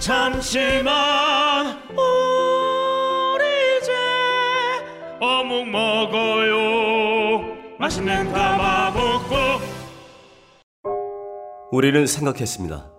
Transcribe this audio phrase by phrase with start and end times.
[0.00, 3.44] 잠시만 우리
[3.78, 3.92] 이제
[5.20, 9.36] 어묵 먹어요 맛있는 가마복고
[11.70, 12.90] 우리는 생각했습니다.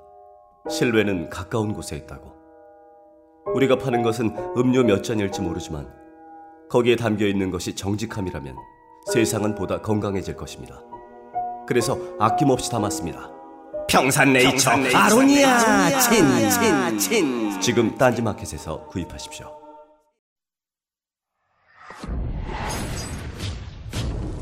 [0.70, 2.32] 실외는 가까운 곳에 있다고.
[3.56, 5.92] 우리가 파는 것은 음료 몇 잔일지 모르지만
[6.70, 8.56] 거기에 담겨 있는 것이 정직함이라면
[9.12, 10.84] 세상은 보다 건강해질 것입니다.
[11.68, 13.41] 그래서 아낌없이 담았습니다.
[13.92, 17.60] 평산네이처, 아로니아 친친친.
[17.60, 19.54] 지금 딴지마켓에서 구입하십시오.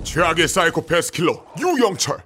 [0.03, 2.19] 최악의 사이코패스 킬러 유영철.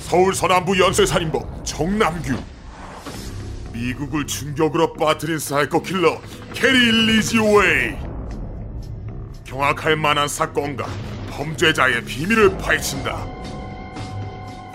[0.00, 2.42] 서울 서남부 연쇄살인범 정남규.
[3.74, 6.18] 미국을 충격으로 빠뜨린 사이코 킬러
[6.54, 7.94] 게리 리지웨이.
[9.44, 10.86] 경악할 만한 사건과
[11.30, 13.35] 범죄자의 비밀을 파헤친다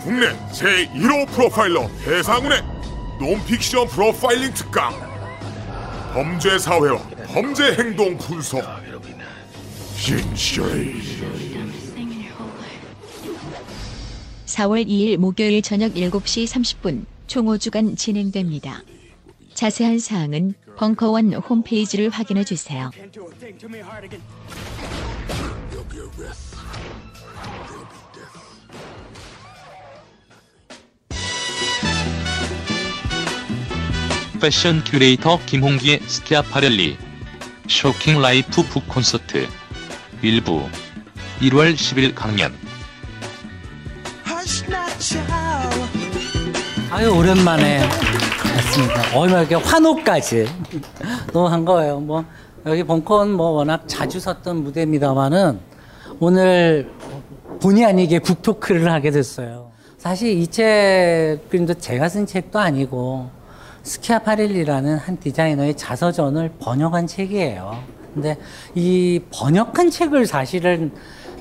[0.04, 2.64] 국내 제1호 프로파일러 배상훈의
[3.20, 4.94] 논픽션 프로파일링 특강
[6.14, 8.64] 범죄 사회와 범죄 행동 분석
[9.96, 11.02] 신시리
[14.48, 18.84] 4월 2일 목요일 저녁 7시 30분 총 5주간 진행됩니다.
[19.54, 22.90] 자세한 사항은 벙커원 홈페이지를 확인해 주세요.
[34.41, 36.97] 패션 큐레이터 김홍기의 스키아파렐리
[37.68, 39.47] 쇼킹 라이프 북 콘서트
[40.24, 40.63] 일부
[41.41, 42.51] 1월 10일 강연
[46.90, 49.18] 아유 오랜만에 봤습니다.
[49.18, 50.47] 얼마 이렇게 환호까지
[51.31, 52.00] 너무 반가워요.
[52.00, 52.25] 뭐
[52.66, 55.59] 여기 벙커는 뭐 워낙 자주 섰던 무대입니다만은
[56.19, 56.91] 오늘
[57.62, 59.72] 본의 아니게 북토크를 하게 됐어요.
[59.97, 63.41] 사실 이 책은 제가 쓴 책도 아니고
[63.84, 67.78] 스키아파렐리라는 한 디자이너의 자서전을 번역한 책이에요.
[68.14, 68.38] 근데
[68.75, 70.92] 이 번역한 책을 사실은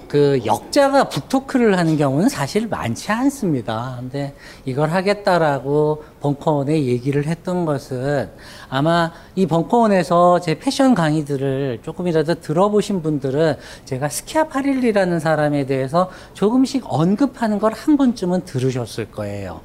[0.08, 3.96] 그 역자가 북토크를 하는 경우는 사실 많지 않습니다.
[4.00, 4.34] 근데
[4.64, 8.28] 이걸 하겠다라고 벙커원에 얘기를 했던 것은
[8.68, 17.60] 아마 이 벙커원에서 제 패션 강의들을 조금이라도 들어보신 분들은 제가 스키아파릴리라는 사람에 대해서 조금씩 언급하는
[17.60, 19.60] 걸 한 번쯤은 들으셨을 거예요.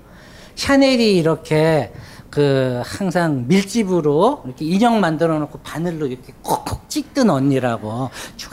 [0.53, 1.91] 샤넬이 이렇게
[2.35, 8.51] 그 항상 밀집으로 이렇게 인형 만들어 놓고 바늘로 이렇게 콕콕 찍던 언니라고 쭉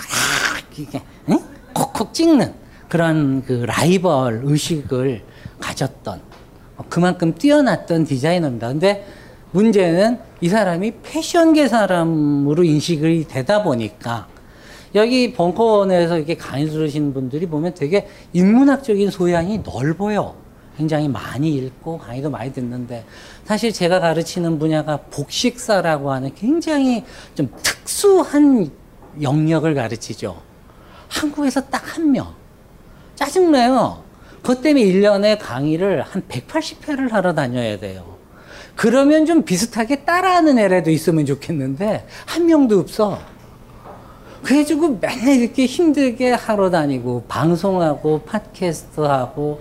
[0.79, 1.41] 이렇게 응?
[1.75, 2.55] 콕콕 찍는
[2.89, 5.25] 그런 그 라이벌 의식을
[5.59, 6.21] 가졌던
[6.89, 8.69] 그만큼 뛰어났던 디자이너입니다.
[8.69, 9.05] 근데
[9.51, 14.29] 문제는 이 사람이 패션계 사람으로 인식이 되다 보니까
[14.95, 20.37] 여기 벙커원에서 이렇게 강의 들으신 분들이 보면 되게 인문학적인 소양이 넓어요.
[20.77, 23.05] 굉장히 많이 읽고 강의도 많이 듣는데
[23.45, 27.05] 사실 제가 가르치는 분야가 복식사라고 하는 굉장히
[27.35, 28.71] 좀 특수한
[29.21, 30.41] 영역을 가르치죠.
[31.09, 32.35] 한국에서 딱 한 명.
[33.15, 34.03] 짜증나요.
[34.41, 38.17] 그것 때문에 1년에 강의를 한 180회를 하러 다녀야 돼요.
[38.75, 43.21] 그러면 좀 비슷하게 따라하는 애라도 있으면 좋겠는데, 한 명도 없어.
[44.43, 49.61] 그래가지고 맨날 이렇게 힘들게 하러 다니고, 방송하고, 팟캐스트 하고,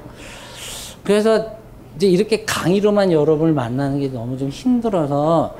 [1.04, 1.58] 그래서
[1.96, 5.56] 이제 이렇게 강의로만 여러분을 만나는 게 너무 좀 힘들어서,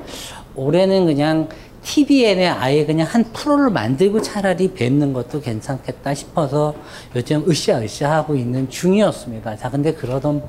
[0.54, 1.48] 올해는 그냥
[1.82, 6.74] TVN에 아예 그냥 한 프로를 만들고 차라리 뵙는 것도 괜찮겠다 싶어서
[7.16, 9.56] 요즘 으쌰으쌰 하고 있는 중이었습니다.
[9.56, 10.42] 자, 근데 그러던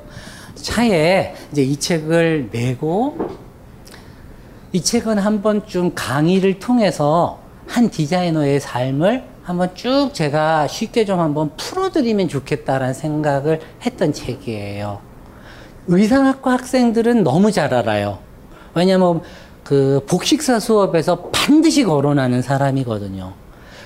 [0.56, 3.18] 차에 이제 이 책을 내고
[4.71, 11.51] 이 책은 한 번쯤 강의를 통해서 한 디자이너의 삶을 한번 쭉 제가 쉽게 좀 한번
[11.57, 15.12] 풀어드리면 좋겠다라는 생각을 했던 책이에요.
[15.88, 18.19] 의상학과 학생들은 너무 잘 알아요.
[18.75, 19.21] 왜냐면
[19.63, 23.33] 그 복식사 수업에서 반드시 거론하는 사람이거든요.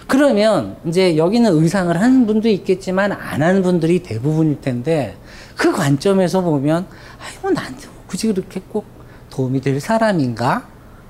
[0.07, 5.17] 그러면 이제 여기는 의상을 하는 분도 있겠지만 안 하는 분들이 대부분일 텐데
[5.57, 6.87] 그 관점에서 보면
[7.19, 8.85] 아이고 나한테 굳이 그렇게 꼭
[9.29, 10.65] 도움이 될 사람인가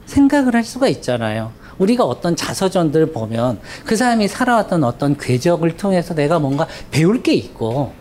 [0.08, 1.52] 생각을 할 수가 있잖아요.
[1.78, 7.94] 우리가 어떤 자서전들 보면 그 사람이 살아왔던 어떤 궤적을 통해서 내가 뭔가 배울 게 있고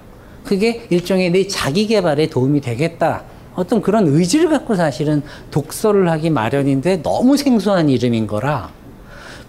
[0.46, 3.25] 그게 일종의 내 자기 개발에 도움이 되겠다.
[3.54, 8.70] 어떤 그런 의지를 갖고 사실은 독서를 하기 마련인데 너무 생소한 이름인 거라.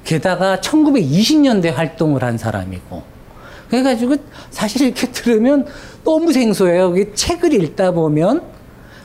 [0.03, 3.03] 게다가 1920년대 활동을 한 사람이고.
[3.69, 4.15] 그래가지고
[4.49, 5.65] 사실 이렇게 들으면
[6.03, 6.93] 너무 생소해요.
[6.93, 8.41] 그 책을 읽다 보면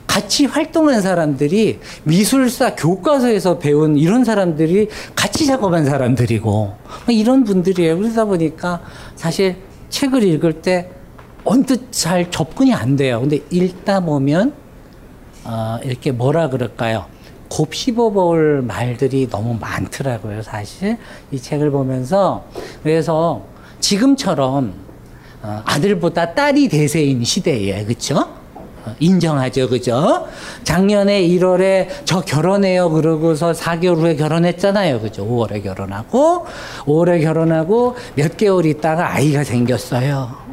[0.07, 6.73] 같이 활동한 사람들이 미술사 교과서에서 배운 이런 사람들이 같이 작업한 사람들이고
[7.09, 7.97] 이런 분들이에요.
[7.97, 8.81] 그러다 보니까
[9.15, 9.57] 사실
[9.89, 10.89] 책을 읽을 때
[11.45, 13.19] 언뜻 잘 접근이 안 돼요.
[13.19, 14.53] 근데 읽다 보면
[15.45, 17.05] 어, 이렇게 뭐라 그럴까요?
[17.49, 20.97] 곱씹어볼 말들이 너무 많더라고요, 사실.
[21.31, 22.45] 이 책을 보면서.
[22.81, 23.43] 그래서
[23.79, 24.73] 지금처럼
[25.43, 28.17] 어, 아들보다 딸이 대세인 시대에, 그쵸?
[28.85, 30.25] 어, 인정하죠, 그죠?
[30.63, 35.27] 작년에 1월에 저 결혼해요, 그러고서 4개월 후에 결혼했잖아요, 그죠?
[35.27, 36.45] 5월에 결혼하고,
[36.85, 40.52] 5월에 결혼하고 몇 개월 있다가 아이가 생겼어요.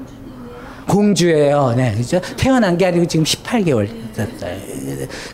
[0.91, 1.75] 공주예요.
[1.77, 2.21] 네, 그죠?
[2.37, 4.57] 태어난 게 아니고 지금 18개월 됐어요.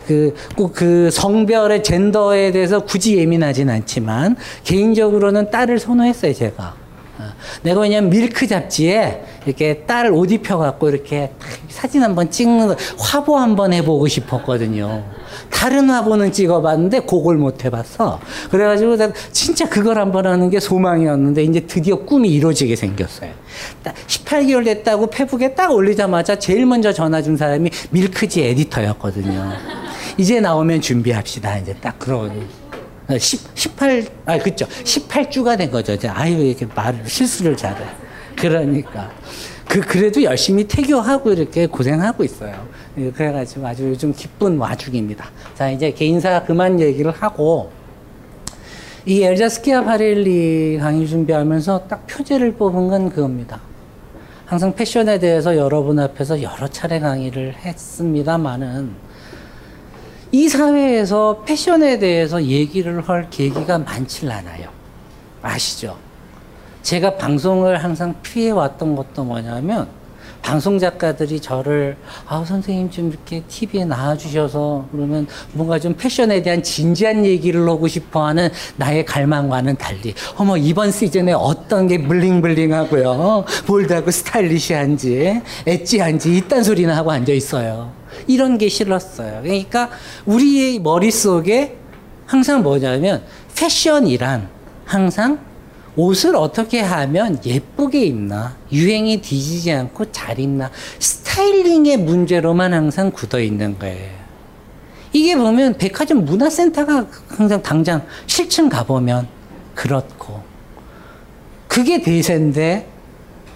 [0.06, 6.74] 그, 꼭 그 성별의 젠더에 대해서 굳이 예민하진 않지만, 개인적으로는 딸을 선호했어요, 제가.
[7.18, 7.24] 어,
[7.62, 11.30] 내가 왜냐면 밀크 잡지에 이렇게 딸 옷 입혀갖고 이렇게
[11.70, 15.02] 사진 한번 찍는 거, 화보 한번 해보고 싶었거든요.
[15.50, 18.20] 다른 화보는 찍어봤는데 그걸 못 해봤어.
[18.50, 18.96] 그래가지고
[19.32, 23.30] 진짜 그걸 한번 하는 게 소망이었는데 이제 드디어 꿈이 이루어지게 생겼어요.
[23.82, 29.52] 딱 18개월 됐다고 페북에 딱 올리자마자 제일 먼저 전화 준 사람이 밀크지 에디터였거든요.
[30.18, 31.58] 이제 나오면 준비합시다.
[31.58, 32.46] 이제 딱 그런.
[33.18, 34.66] 10, 18, 아, 그쵸.
[34.66, 35.96] 18주가 된 거죠.
[36.08, 37.76] 아유, 이렇게 말을, 실수를 잘해.
[38.34, 39.10] 그러니까.
[39.68, 42.66] 그, 그래도 열심히 태교하고 이렇게 고생하고 있어요.
[42.98, 45.31] 예, 그래가지고 아주 요즘 기쁜 와중입니다.
[45.54, 47.70] 자, 이제 개인사 그만 얘기를 하고,
[49.04, 53.60] 이 엘자 스키아파렐리 강의 준비하면서 딱 표제를 뽑은 건 그겁니다.
[54.46, 58.90] 항상 패션에 대해서 여러분 앞에서 여러 차례 강의를 했습니다만은
[60.32, 64.69] 이 사회에서 패션에 대해서 얘기를 할 계기가 많질 않아요.
[65.42, 65.96] 아시죠?
[66.82, 69.88] 제가 방송을 항상 피해 왔던 것도 뭐냐면
[70.46, 71.96] 방송 작가들이 저를
[72.28, 78.50] 아 선생님 좀 이렇게 TV에 나와주셔서 그러면 뭔가 좀 패션에 대한 진지한 얘기를 하고 싶어하는
[78.76, 87.10] 나의 갈망과는 달리 어머 이번 시즌에 어떤 게 블링블링하고요 볼드하고 스타일리시한지 엣지한지 이딴 소리나 하고
[87.10, 87.90] 앉아 있어요.
[88.28, 89.42] 이런 게 싫었어요.
[89.42, 89.90] 그러니까
[90.26, 91.76] 우리의 머릿 속에
[92.25, 93.25] 항상 뭐냐면
[93.56, 94.49] 패션이란
[94.84, 95.40] 항상
[95.96, 103.78] 옷을 어떻게 하면 예쁘게 입나, 유행이 뒤지지 않고 잘 입나, 스타일링의 문제로만 항상 굳어 있는
[103.78, 104.14] 거예요.
[105.12, 109.26] 이게 보면 백화점 문화센터가 항상 당장 실층 가보면
[109.75, 110.43] 그렇고,
[111.66, 112.88] 그게 대세인데,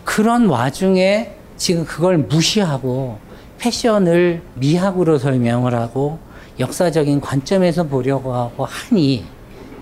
[0.04, 3.18] 그런 와중에 지금 그걸 무시하고
[3.58, 6.18] 패션을 미학으로 설명을 하고
[6.58, 9.24] 역사적인 관점에서 보려고 하고 하니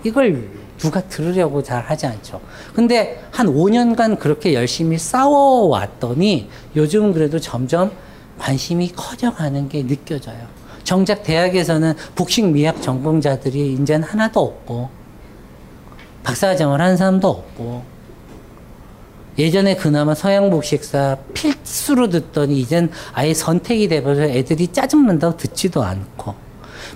[0.03, 2.41] 이걸 누가 들으려고 잘 하지 않죠.
[2.73, 7.91] 근데 한 5년간 그렇게 열심히 싸워왔더니 요즘은 그래도 점점
[8.39, 10.39] 관심이 커져가는 게 느껴져요.
[10.83, 14.89] 정작 대학에서는 복식 미학 전공자들이 이제는 하나도 없고,
[16.23, 17.83] 박사과정을 한 사람도 없고,
[19.37, 26.33] 예전에 그나마 서양 복식사 필수로 듣더니 이젠 아예 선택이 돼버려 애들이 짜증난다고 듣지도 않고.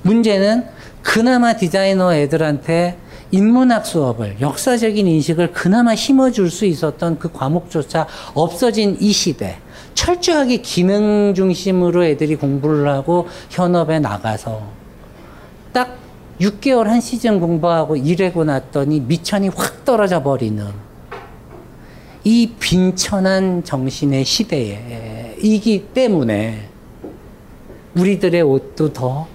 [0.01, 0.65] 문제는
[1.01, 2.97] 그나마 디자이너 애들한테
[3.33, 9.57] 인문학 수업을 역사적인 인식을 그나마 심어줄 수 있었던 그 과목조차 없어진 이 시대
[9.95, 14.61] 철저하게 기능 중심으로 애들이 공부를 하고 현업에 나가서
[15.71, 15.97] 딱
[16.39, 20.67] 6개월 한 시즌 공부하고 일하고 났더니 미천이 확 떨어져 버리는
[22.23, 26.69] 이 빈천한 정신의 시대에 이기 때문에
[27.95, 29.32] 우리들의 옷도 더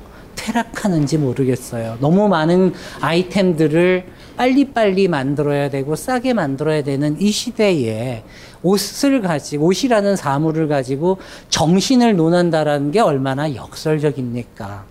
[0.48, 1.98] 퇴락하는지 모르겠어요.
[2.00, 8.24] 너무 많은 아이템들을 빨리빨리 만들어야 되고 싸게 만들어야 되는 이 시대에
[8.62, 11.18] 옷을 가지고 옷이라는 사물을 가지고
[11.50, 14.84] 정신을 논한다라는 게 얼마나 역설적입니까?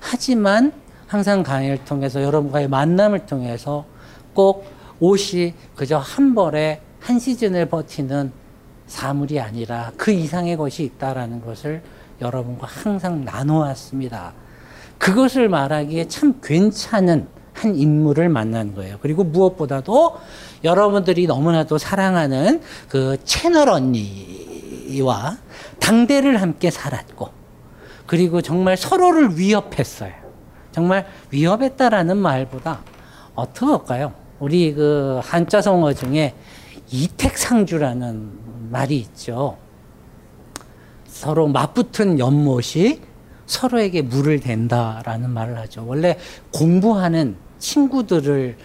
[0.00, 0.72] 하지만
[1.06, 3.84] 항상 강의를 통해서 여러분과의 만남을 통해서
[4.34, 4.66] 꼭
[5.00, 8.32] 옷이 그저 한 벌에 한 시즌을 버티는
[8.86, 11.82] 사물이 아니라 그 이상의 것이 있다라는 것을
[12.20, 14.32] 여러분과 항상 나눠왔습니다.
[14.98, 18.98] 그것을 말하기에 참 괜찮은 한 인물을 만난 거예요.
[19.00, 20.16] 그리고 무엇보다도
[20.64, 25.38] 여러분들이 너무나도 사랑하는 그 채널 언니와
[25.80, 27.30] 당대를 함께 살았고,
[28.06, 30.12] 그리고 정말 서로를 위협했어요.
[30.72, 32.80] 정말 위협했다라는 말보다
[33.34, 34.12] 어떻게 할까요?
[34.38, 36.34] 우리 그 한자 성어 중에
[36.90, 39.56] 이택상주라는 말이 있죠.
[41.06, 43.00] 서로 맞붙은 연못이
[43.48, 45.84] 서로에게 물을 댄다라는 말을 하죠.
[45.86, 46.16] 원래
[46.52, 48.56] 공부하는 친구들을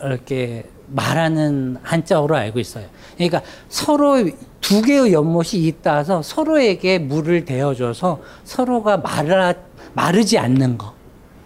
[0.00, 2.86] 이렇게 말하는 한자어로 알고 있어요.
[3.16, 9.54] 그러니까 서로 두 개의 연못이 있다서 서로에게 물을 대어줘서 서로가 마르,
[9.92, 10.94] 마르지 않는 거.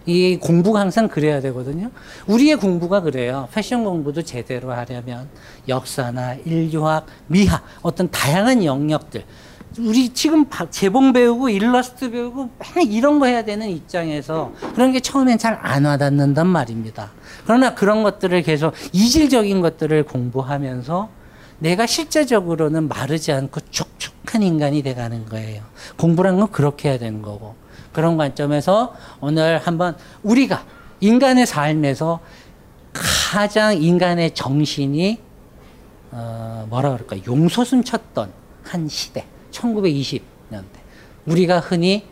[0.05, 1.89] 이 공부가 항상 그래야 되거든요.
[2.27, 3.49] 우리의 공부가 그래요.
[3.53, 5.27] 패션 공부도 제대로 하려면
[5.67, 9.25] 역사나 인류학, 미학, 어떤 다양한 영역들.
[9.79, 15.37] 우리 지금 재봉 배우고 일러스트 배우고 맨 이런 거 해야 되는 입장에서 그런 게 처음엔
[15.37, 17.11] 잘 안 와닿는단 말입니다.
[17.45, 21.09] 그러나 그런 것들을 계속 이질적인 것들을 공부하면서
[21.59, 25.63] 내가 실제적으로는 마르지 않고 촉촉한 인간이 돼가는 거예요.
[25.97, 27.55] 공부란 건 그렇게 해야 되는 거고.
[27.93, 30.63] 그런 관점에서 오늘 한번 우리가
[31.01, 32.19] 인간의 삶에서
[32.93, 35.19] 가장 인간의 정신이
[36.11, 38.31] 어 뭐라 그럴까 용솟음 쳤던
[38.63, 39.25] 한 시대
[39.57, 40.77] 1920년대
[41.25, 42.05] 우리가 흔히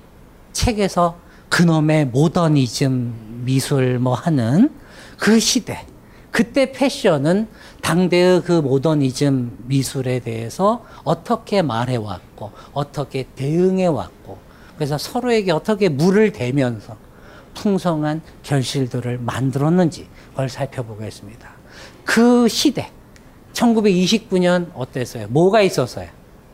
[0.54, 1.18] 책에서
[1.50, 4.72] 그놈의 모더니즘 미술 뭐 하는
[5.20, 5.86] 그 시대
[6.32, 7.48] 그때 패션은
[7.82, 14.38] 당대의 그 모더니즘 미술에 대해서 어떻게 말해왔고 어떻게 대응해왔고
[14.76, 16.98] 그래서 서로에게 어떻게 물을 대면서
[17.54, 21.50] 풍성한 결실들을 만들었는지 그걸 살펴보겠습니다.
[22.04, 22.92] 그 시대
[23.54, 25.28] 1929년 어땠어요?
[25.30, 26.10] 뭐가 있었어요?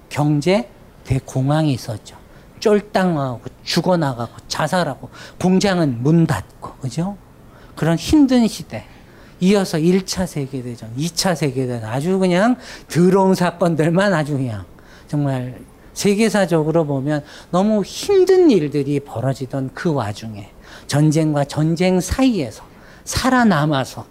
[0.10, 0.70] 경제
[1.04, 2.18] 대공황이 있었죠.
[2.60, 7.18] 쫄당하고 죽어나가고 자살하고 공장은 문 닫고 그죠?
[7.76, 8.86] 그런 힘든 시대.
[9.40, 14.66] 이어서 1차 세계대전, 2차 세계대전 아주 그냥 더러운 사건들만 아주 그냥
[15.08, 15.60] 정말
[15.94, 20.52] 세계사적으로 보면 너무 힘든 일들이 벌어지던 그 와중에
[20.88, 22.64] 전쟁과 전쟁 사이에서
[23.04, 24.06] 살아남아서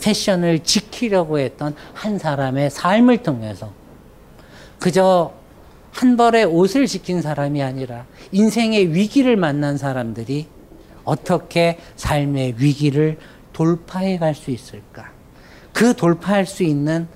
[0.00, 3.70] 패션을 지키려고 했던 한 사람의 삶을 통해서
[4.78, 5.32] 그저
[5.92, 10.46] 한 벌의 옷을 지킨 사람이 아니라 인생의 위기를 만난 사람들이
[11.04, 13.18] 어떻게 삶의 위기를
[13.52, 15.10] 돌파해 갈 수 있을까?
[15.72, 17.08] 그 돌파할 수 있는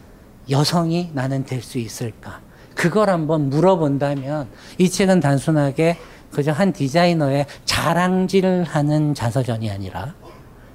[0.51, 2.41] 여성이 나는 될 수 있을까?
[2.75, 5.97] 그걸 한번 물어본다면 이 책은 단순하게
[6.33, 10.15] 그저 한 디자이너의 자랑질하는 자서전이 아니라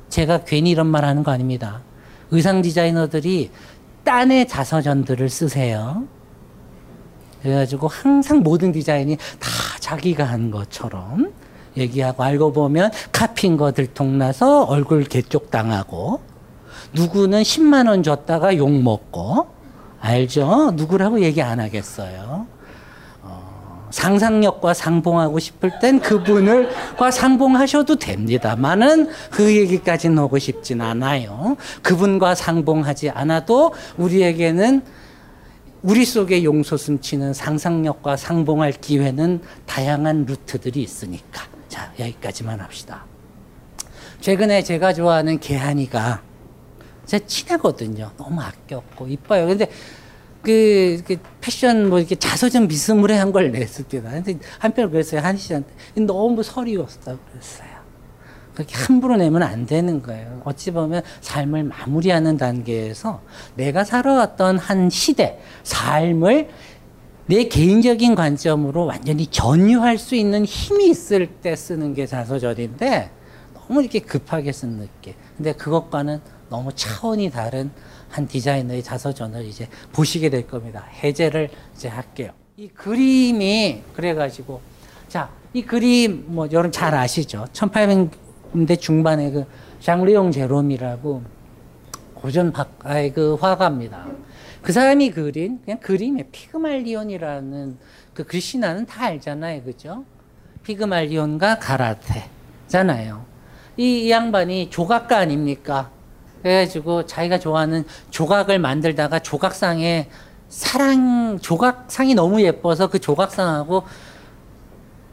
[0.07, 1.81] 제가 괜히 이런 말 하는 거 아닙니다.
[2.31, 3.51] 의상 디자이너들이
[4.05, 6.07] 딴의 자서전들을 쓰세요.
[7.41, 11.31] 그래가지고 항상 모든 디자인이 다 자기가 한 것처럼
[11.77, 16.21] 얘기하고 알고 보면 카피인 거 들통나서 얼굴 개쪽 당하고
[16.93, 19.47] 누구는 10만 원 줬다가 욕 먹고
[20.01, 20.71] 알죠?
[20.75, 22.47] 누구라고 얘기 안 하겠어요.
[23.21, 31.57] 어, 상상력과 상봉하고 싶을 땐 그분을 과 상봉하셔도 됩니다만은 그 얘기까지는 하고 싶진 않아요.
[31.83, 34.83] 그분과 상봉하지 않아도 우리에게는
[35.81, 41.43] 우리 속에 용솟음 치는 상상력과 상봉할 기회는 다양한 루트들이 있으니까.
[41.69, 43.05] 자, 여기까지만 합시다.
[44.19, 46.21] 최근에 제가 좋아하는 개한이가
[47.05, 48.11] 제 친하거든요.
[48.17, 49.47] 너무 아꼈고 이뻐요.
[49.47, 49.71] 근데
[50.41, 54.09] 그, 그 패션 뭐 이렇게 자서전 비스무리한 걸 냈습니다.
[54.09, 55.21] 근데 한편 그랬어요.
[55.21, 55.69] 한희 씨한테.
[55.95, 57.78] 너무 서리웠다 그랬어요.
[58.59, 60.41] 그렇게 함부로 내면 안 되는 거예요.
[60.43, 63.21] 어찌 보면 삶을 마무리하는 단계에서
[63.55, 66.49] 내가 살아왔던 한 시대, 삶을
[67.27, 73.09] 내 개인적인 관점으로 완전히 전유할 수 있는 힘이 있을 때 쓰는 게 자서전인데
[73.53, 75.13] 너무 이렇게 급하게 쓴 느낌.
[75.37, 77.71] 근데 그것과는 너무 차원이 다른
[78.09, 80.85] 한 디자이너의 자서전을 이제 보시게 될 겁니다.
[81.01, 82.31] 해제를 이제 할게요.
[82.57, 84.59] 이 그림이 그래가지고
[85.07, 87.45] 자, 이 그림 뭐 여러분 잘 아시죠?
[87.53, 89.45] 1800 년대 중반에 그
[89.79, 91.23] 장르용 제롬이라고
[92.15, 94.07] 고전 박가의 그 화가입니다.
[94.61, 97.77] 그 사람이 그린 그냥 그림에 피그말리온이라는
[98.13, 100.03] 그 글씨나는 다 알잖아요, 그죠?
[100.63, 103.25] 피그말리온과 가라테잖아요.
[103.77, 105.89] 이, 이 양반이 조각가 아닙니까?
[106.41, 110.09] 그래가지고 자기가 좋아하는 조각을 만들다가 조각상에
[110.49, 113.83] 사랑 조각상이 너무 예뻐서 그 조각상하고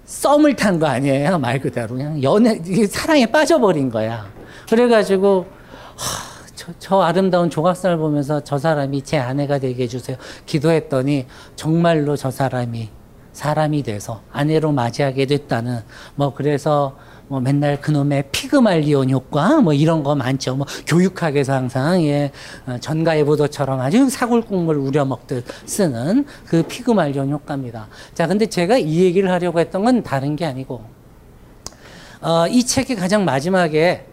[0.07, 4.27] 썸을 탄 거 아니에요 말 그대로 그냥 연애 사랑에 빠져버린 거야.
[4.69, 5.47] 그래가지고
[5.97, 10.17] 하, 저, 저, 아름다운 조각상을 보면서 저 사람이 제 아내가 되게 해주세요.
[10.47, 12.89] 기도했더니 정말로 저 사람이
[13.33, 15.81] 사람이 돼서 아내로 맞이하게 됐다는
[16.15, 16.97] 뭐 그래서
[17.28, 20.56] 뭐 맨날 그놈의 피그말리온 효과 뭐 이런 거 많죠.
[20.56, 22.30] 뭐 교육학에서 항상 예
[22.66, 27.88] 어, 전가의 보도처럼 아주 사골국물 우려 먹듯 쓰는 그 피그말리온 효과입니다.
[28.14, 30.85] 자, 근데 제가 이 얘기를 하려고 했던 건 다른 게 아니고
[32.21, 34.06] 어, 이 책의 가장 마지막에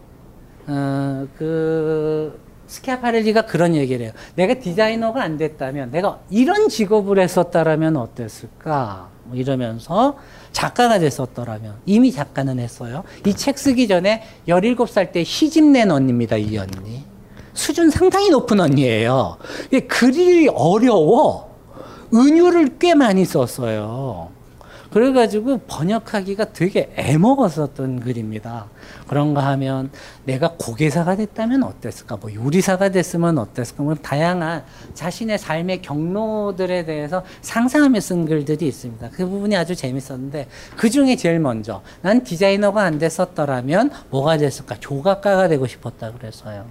[0.68, 4.14] 어, 그 스키아파렐리가 그런 얘기를 해요.
[4.36, 9.10] 내가 디자이너가 안 됐다면 내가 이런 직업을 했었다라면 어땠을까?
[9.26, 10.18] 뭐 이러면서
[10.54, 13.04] 작가가 됐었더라면 이미 작가는 했어요.
[13.26, 16.38] 이 책 쓰기 전에 17살 때 시집 낸 언니입니다.
[16.38, 17.04] 이 언니.
[17.54, 19.38] 수준 상당히 높은 언니예요.
[19.90, 21.52] 글이 어려워.
[22.14, 24.30] 은유를 꽤 많이 썼어요.
[24.94, 28.68] 그래가지고 번역하기가 되게 애먹었었던 글입니다.
[29.08, 29.90] 그런가 하면
[30.24, 32.18] 내가 고개사가 됐다면 어땠을까?
[32.18, 33.82] 뭐 요리사가 됐으면 어땠을까?
[33.82, 39.10] 뭐 다양한 자신의 삶의 경로들에 대해서 상상하며 쓴 글들이 있습니다.
[39.10, 40.48] 그 부분이 아주 재밌었는데
[40.78, 44.76] 그 중에 제일 먼저 난 디자이너가 안 됐었더라면 뭐가 됐을까?
[44.80, 46.68] 조각가가 되고 싶었다 그래서요.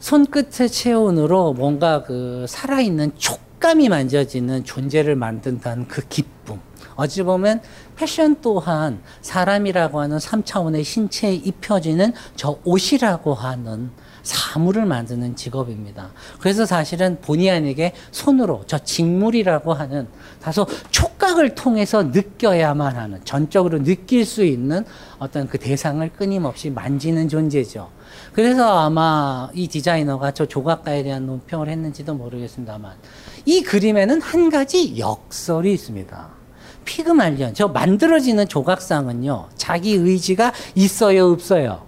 [0.00, 6.58] 손끝의 체온으로 뭔가 그 살아있는 촉 감이 만져지는 존재를 만든다는 그 기쁨.
[6.96, 7.60] 어찌 보면
[7.96, 13.90] 패션 또한 사람이라고 하는 3차원의 신체에 입혀지는 저 옷이라고 하는
[14.22, 16.10] 사물을 만드는 직업입니다.
[16.40, 20.06] 그래서 사실은 본의 아니게 손으로 저 직물이라고 하는
[20.40, 24.84] 다소 촉각을 통해서 느껴야만 하는 전적으로 느낄 수 있는
[25.18, 27.90] 어떤 그 대상을 끊임없이 만지는 존재죠.
[28.32, 32.92] 그래서 아마 이 디자이너가 저 조각가에 대한 논평을 했는지도 모르겠습니다만
[33.44, 36.41] 이 그림에는 한 가지 역설이 있습니다.
[36.84, 37.54] 피그말리언.
[37.54, 41.86] 저 만들어지는 조각상은요 자기 의지가 있어요 없어요?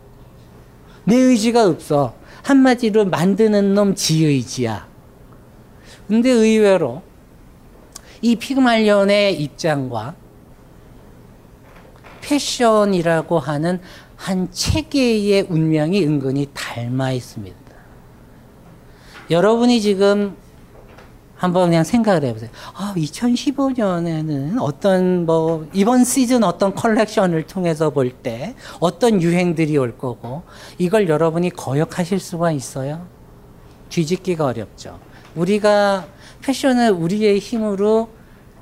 [1.05, 2.15] 내 의지가 없어.
[2.43, 4.87] 한마디로 만드는 놈 지의지야.
[6.09, 7.03] 근데 의외로
[8.21, 10.15] 이 피그말리언의 입장과
[12.21, 13.81] 패션이라고 하는
[14.17, 17.57] 한 체계의 운명이 은근히 닮아 있습니다.
[19.31, 20.37] 여러분이 지금
[21.45, 22.49] 한번 그냥 생각을 해보세요.
[22.75, 30.43] 아, 2015년에는 어떤 뭐 이번 시즌 어떤 컬렉션을 통해서 볼 때 어떤 유행들이 올 거고
[30.79, 33.07] 이걸 여러분이 거역하실 수가 있어요?
[33.91, 34.99] 뒤집기가 어렵죠.
[35.35, 36.07] 우리가
[36.43, 38.09] 패션을 우리의 힘으로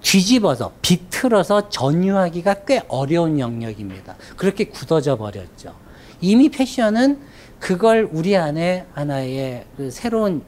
[0.01, 4.16] 뒤집어서 비틀어서 전유하기가 꽤 어려운 영역입니다.
[4.37, 5.75] 그렇게 굳어져 버렸죠.
[6.21, 7.21] 이미 패션은
[7.61, 10.42] 그걸 우리 안에 하나의 그 새로운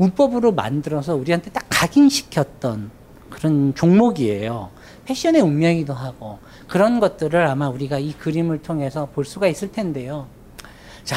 [0.00, 2.90] 문법으로 만들어서 우리한테 딱 각인시켰던
[3.28, 4.70] 그런 종목이에요.
[5.04, 10.26] 패션의 운명이기도 하고 그런 것들을 아마 우리가 이 그림을 통해서 볼 수가 있을 텐데요.
[11.04, 11.16] 자,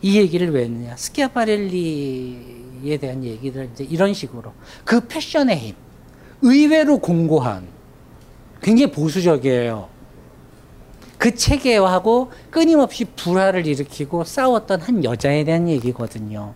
[0.00, 0.96] 이 얘기를 왜 했느냐?
[0.96, 4.52] 스키아파렐리에 대한 얘기를 이제 이런 식으로
[4.84, 5.74] 그 패션의 힘,
[6.42, 7.66] 의외로 공고한
[8.62, 9.88] 굉장히 보수적이에요.
[11.18, 16.54] 그 체계하고 끊임없이 불화를 일으키고 싸웠던 한 여자에 대한 얘기거든요.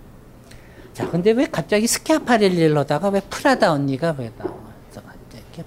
[0.94, 4.64] 자, 근데 왜 갑자기 스키아파렐리를 다가 왜 프라다 언니가 왜 나와?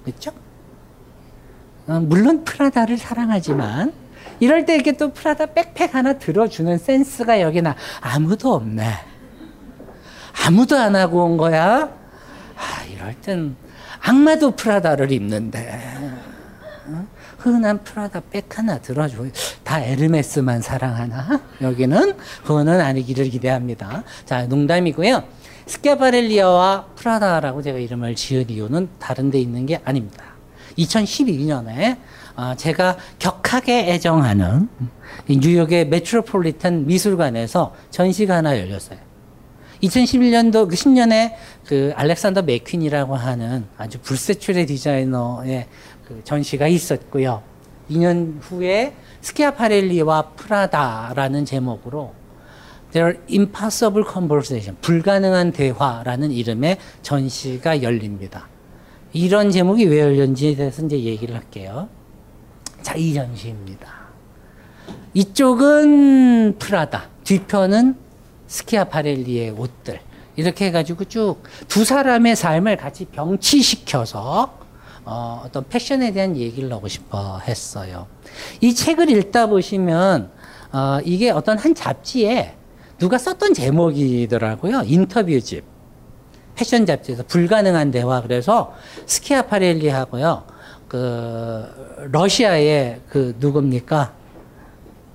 [0.04, 0.32] 그렇죠?
[1.88, 3.94] 어, 물론 프라다를 사랑하지만
[4.40, 8.94] 이럴 때 이렇게 또 프라다 백팩 하나 들어주는 센스가 여기 나 아무도 없네.
[10.46, 11.90] 아무도 안 하고 온 거야.
[12.56, 13.56] 아, 이럴 땐
[14.02, 16.37] 악마도 프라다를 입는데 어?
[17.48, 19.26] 흔한 프라다 백 하나 들어줘
[19.64, 21.42] 다 에르메스만 사랑하나?
[21.62, 24.04] 여기는 그거는 아니기를 기대합니다.
[24.26, 25.24] 자 농담이고요.
[25.66, 30.24] 스키아바렐리아와 프라다라고 제가 이름을 지은 이유는 다른 데 있는 게 아닙니다.
[30.78, 31.98] 2012년에
[32.36, 34.70] 어, 제가 격하게 애정하는
[35.28, 39.00] 뉴욕의 메트로폴리탄 미술관에서 전시가 하나 열렸어요.
[39.84, 41.34] 2011년도 그 10년에
[41.66, 45.68] 그 알렉산더 맥퀸이라고 하는 아주 불세출의 디자이너의
[46.08, 47.44] 그 전시가 있었고요.
[47.90, 52.14] 2년 후에 스키아파렐리와 프라다라는 제목으로
[52.94, 58.48] There Impossible Conversation, 불가능한 대화라는 이름의 전시가 열립니다.
[59.12, 61.90] 이런 제목이 왜 열렸는지에 대해서 이제 얘기를 할게요.
[62.82, 64.08] 자, 이 전시입니다.
[65.14, 67.96] 이쪽은 프라다, 뒤편은
[68.48, 70.00] 스키아파렐리의 옷들
[70.38, 74.67] 이렇게 해가지고 쭉 두 사람의 삶을 같이 병치시켜서
[75.10, 78.08] 어, 어떤 패션에 대한 얘기를 하고 싶어 했어요.
[78.60, 80.30] 이 책을 읽다 보시면
[80.74, 82.56] 어, 이게 어떤 한 잡지에
[82.98, 84.84] 누가 썼던 제목이더라고요.
[84.86, 85.64] 인터뷰집.
[86.56, 88.22] 패션 잡지에서 불가능한 대화.
[88.22, 88.74] 그래서
[89.06, 90.44] 스키아파렐리하고요.
[90.90, 94.12] 그 러시아의 그 누굽니까?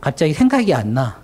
[0.01, 1.21] 갑자기 생각이 안 나.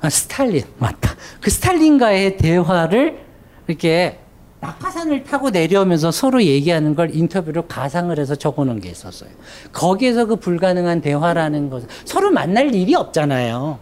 [0.00, 1.14] 아, 스탈린 맞다.
[1.42, 3.20] 그 스탈린과의 대화를
[3.66, 4.20] 이렇게
[4.60, 9.30] 낙하산을 타고 내려오면서 서로 얘기하는 걸 인터뷰로 가상을 해서 적어놓은 게 있었어요.
[9.72, 13.78] 거기에서 그 불가능한 대화라는 것, 서로 만날 일이 없잖아요.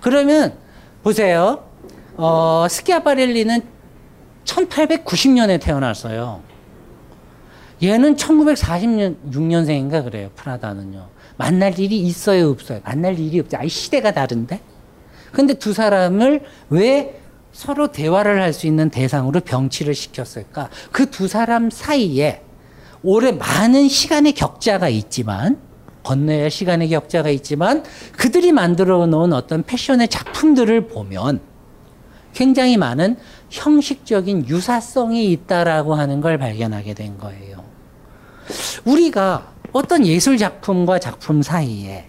[0.00, 0.54] 그러면
[1.02, 1.64] 보세요.
[2.16, 3.62] 어, 스키아파렐리는
[4.44, 6.40] 1890년에 태어났어요.
[7.82, 10.30] 얘는 1940년 6년생인가 그래요.
[10.36, 11.08] 프라다는요.
[11.36, 12.80] 만날 일이 있어요, 없어요?
[12.84, 13.56] 만날 일이 없죠.
[13.56, 14.60] 아이 시대가 다른데.
[15.32, 17.21] 근데 두 사람을 왜
[17.52, 20.68] 서로 대화를 할 수 있는 대상으로 병치를 시켰을까?
[20.90, 22.42] 그 두 사람 사이에
[23.02, 25.58] 올해 많은 시간의 격자가 있지만
[26.02, 27.84] 건너야 시간의 격자가 있지만
[28.16, 31.40] 그들이 만들어 놓은 어떤 패션의 작품들을 보면
[32.34, 33.16] 굉장히 많은
[33.50, 37.62] 형식적인 유사성이 있다라고 하는 걸 발견하게 된 거예요.
[38.84, 42.06] 우리가 어떤 예술 작품과 작품 사이에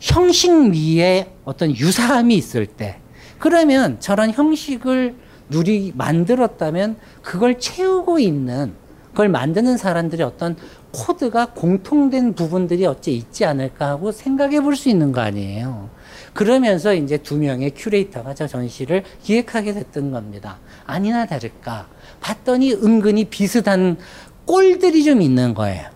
[0.00, 2.98] 형식 위에 어떤 유사함이 있을 때
[3.44, 5.16] 그러면 저런 형식을
[5.50, 8.72] 누리 만들었다면 그걸 채우고 있는
[9.10, 10.56] 그걸 만드는 사람들의 어떤
[10.92, 15.90] 코드가 공통된 부분들이 어째 있지 않을까 하고 생각해 볼 수 있는 거 아니에요.
[16.32, 20.58] 그러면서 이제 두 명의 큐레이터가 저 전시를 기획하게 됐던 겁니다.
[20.86, 21.88] 아니나 다를까.
[22.22, 23.98] 봤더니 은근히 비슷한
[24.46, 25.90] 꼴들이 좀 있는 거예요.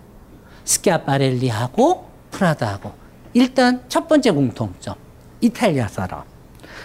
[0.66, 2.92] 스키아파렐리하고 프라다하고.
[3.32, 4.96] 일단 첫 번째 공통점.
[5.40, 6.24] 이탈리아 사람.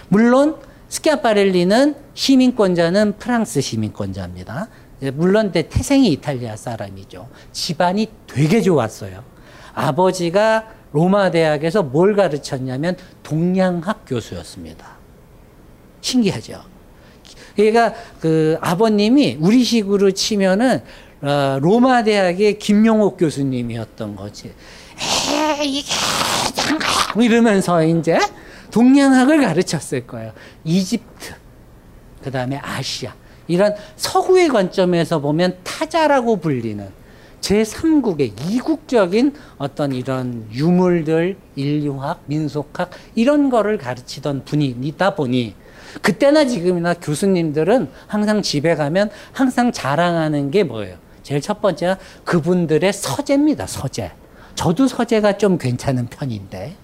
[0.08, 0.56] 물론
[0.88, 4.68] 스키아파렐리는 시민권자는 프랑스 시민권자입니다.
[5.14, 7.28] 물론 내 태생이 이탈리아 사람이죠.
[7.52, 9.22] 집안이 되게 좋았어요.
[9.74, 14.86] 아버지가 로마 대학에서 뭘 가르쳤냐면 동양학 교수였습니다.
[16.00, 16.62] 신기하죠.
[17.58, 20.82] 얘가 그 아버님이 우리식으로 치면은
[21.22, 24.52] 어, 로마 대학의 김용옥 교수님이었던 거지.
[25.58, 25.92] 에이 이게
[26.54, 26.86] 장가
[27.20, 28.18] 이러면서 이제
[28.74, 30.32] 동양학을 가르쳤을 거예요.
[30.64, 31.32] 이집트,
[32.24, 33.14] 그 다음에 아시아
[33.46, 36.88] 이런 서구의 관점에서 보면 타자라고 불리는
[37.40, 45.54] 제3국의 이국적인 어떤 이런 유물들, 인류학, 민속학 이런 거를 가르치던 분이다 보니
[46.02, 50.96] 그때나 지금이나 교수님들은 항상 집에 가면 항상 자랑하는 게 뭐예요?
[51.22, 53.68] 제일 첫 번째는 그분들의 서재입니다.
[53.68, 54.10] 서재.
[54.56, 56.83] 저도 서재가 좀 괜찮은 편인데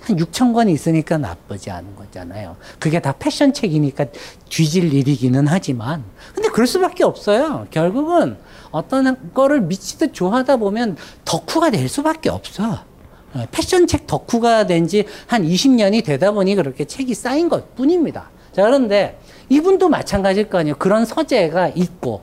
[0.00, 2.56] 한 6천 권 있으니까 나쁘지 않은 거잖아요.
[2.78, 4.06] 그게 다 패션 책이니까
[4.48, 6.02] 뒤질 일이기는 하지만
[6.34, 7.66] 근데 그럴 수밖에 없어요.
[7.70, 8.36] 결국은
[8.70, 12.84] 어떤 거를 미치듯 좋아하다 보면 덕후가 될 수밖에 없어.
[13.32, 18.30] 어, 패션 책 덕후가 된 지 한 20년이 되다 보니 그렇게 책이 쌓인 것 뿐입니다.
[18.52, 20.76] 자, 그런데 이분도 마찬가지일 거 아니에요.
[20.78, 22.20] 그런 서재가 있고.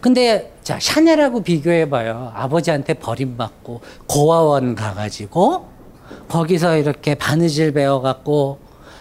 [0.00, 2.32] 근데 자, 샤넬하고 비교해 봐요.
[2.34, 5.68] 아버지한테 버림받고 고아원 가가지고
[6.28, 8.58] 거기서 이렇게 바느질 배워갖고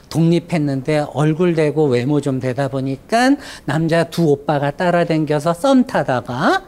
[0.10, 3.36] 독립했는데 얼굴 되고 외모 좀 되다 보니까
[3.66, 6.64] 남자 두 오빠가 따라댕겨서 썸 타다가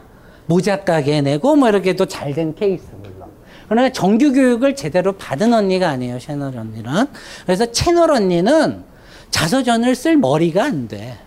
[0.46, 3.28] 모자 가게 내고 뭐 이렇게 또잘된 케이스 물론.
[3.68, 7.06] 그러나 정규 교육을 제대로 받은 언니가 아니에요, 채널 언니는.
[7.44, 8.84] 그래서 채널 언니는
[9.30, 11.18] 자서전을 쓸 머리가 안 돼.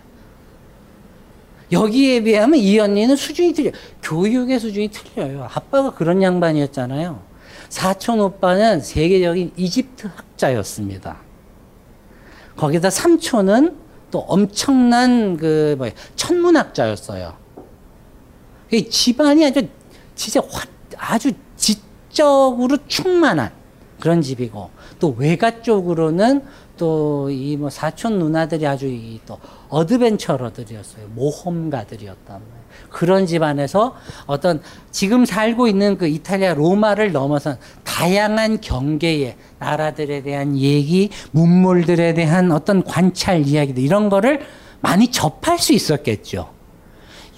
[1.70, 3.70] 여기에 비하면 이 언니는 수준이 틀려.
[4.02, 5.48] 교육의 수준이 틀려요.
[5.52, 7.27] 아빠가 그런 양반이었잖아요.
[7.68, 11.16] 사촌 오빠는 세계적인 이집트 학자였습니다.
[12.56, 13.76] 거기다 삼촌은
[14.10, 17.34] 또 엄청난 그 뭐야 천문학자였어요.
[18.72, 19.68] 이 집안이 아주
[20.14, 20.64] 진짜 화,
[20.96, 23.50] 아주 지적으로 충만한
[24.00, 26.42] 그런 집이고 또 외가 쪽으로는
[26.78, 31.08] 또 이 뭐 사촌 누나들이 아주 이또 어드벤처러들이었어요.
[31.08, 32.57] 모험가들이었단 말이에요.
[32.90, 33.96] 그런 집안에서
[34.26, 42.52] 어떤 지금 살고 있는 그 이탈리아 로마를 넘어선 다양한 경계의 나라들에 대한 얘기, 문물들에 대한
[42.52, 44.40] 어떤 관찰 이야기들 이런 거를
[44.80, 46.50] 많이 접할 수 있었겠죠.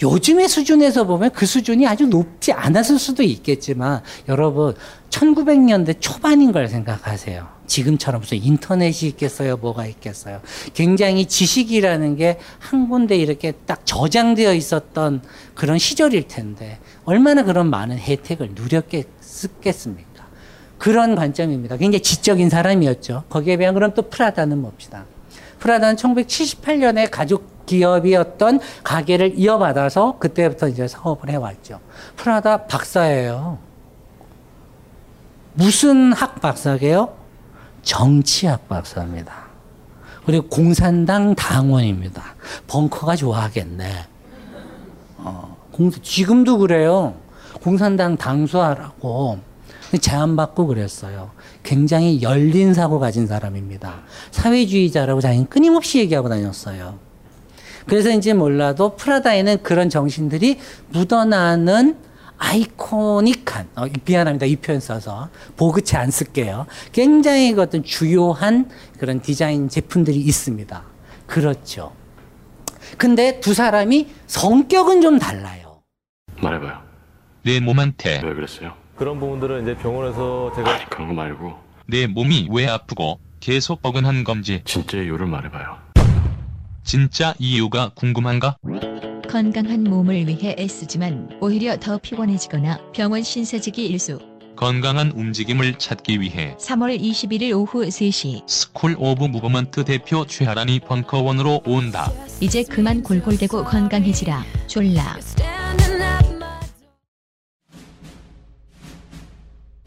[0.02, 4.74] 요즘의 수준에서 보면 그 수준이 아주 높지 않았을 수도 있겠지만 여러분
[5.10, 7.59] 1900년대 초반인 걸 생각하세요.
[7.70, 9.56] 지금처럼 무슨 인터넷이 있겠어요?
[9.56, 10.40] 뭐가 있겠어요?
[10.74, 15.22] 굉장히 지식이라는 게 한 군데 이렇게 딱 저장되어 있었던
[15.54, 20.24] 그런 시절일 텐데 얼마나 그런 많은 혜택을 누렸겠습니까?
[20.78, 21.76] 그런 관점입니다.
[21.76, 23.24] 굉장히 지적인 사람이었죠.
[23.28, 25.04] 거기에 비하면 그럼 또 프라다는 뭡시다.
[25.58, 31.80] 프라다는 1978년에 가족 기업이었던 가게를 이어받아서 그때부터 이제 사업을 해왔죠.
[32.16, 33.58] 프라다 박사예요.
[35.54, 37.19] 무슨 학 박사게요?
[37.82, 39.50] 정치학 박사입니다.
[40.24, 42.22] 그리고 공산당 당원입니다.
[42.66, 44.06] 벙커가 좋아하겠네.
[45.18, 47.14] 어, 공, 지금도 그래요.
[47.62, 49.38] 공산당 당수하라고
[50.00, 51.30] 제안받고 그랬어요.
[51.62, 54.02] 굉장히 열린 사고 가진 사람입니다.
[54.30, 56.98] 사회주의자라고 자기는 끊임없이 얘기하고 다녔어요.
[57.86, 60.58] 그래서인지 몰라도 프라다에는 그런 정신들이
[60.90, 61.96] 묻어나는
[62.40, 64.46] 아이코닉한 어, 미안합니다.
[64.46, 65.28] 이 표현 써서.
[65.56, 66.66] 보그체 안 쓸게요.
[66.92, 70.82] 굉장히 그 어떤 주요한 그런 디자인 제품들이 있습니다.
[71.26, 71.92] 그렇죠.
[72.98, 75.82] 근데 두 사람이 성격은 좀 달라요.
[76.42, 76.82] 말해봐요.
[77.44, 78.22] 내 몸한테.
[78.24, 78.72] 왜 그랬어요?
[78.96, 81.54] 그런 부분들은 이제 병원에서 제가 아니 그런 거 말고.
[81.86, 84.62] 내 몸이 왜 아프고 계속 어긋한 건지.
[84.64, 85.78] 진짜 이유를 말해봐요.
[86.84, 88.56] 진짜 이유가 궁금한가?
[89.30, 94.18] 건강한 몸을 위해 애쓰지만 오히려 더 피곤해지거나 병원 신세지기 일수.
[94.56, 102.10] 건강한 움직임을 찾기 위해 3월 21일 오후 3시 스쿨 오브 무브먼트 대표 최하란이 벙커원으로 온다.
[102.40, 105.16] 이제 그만 골골대고 건강해지라 졸라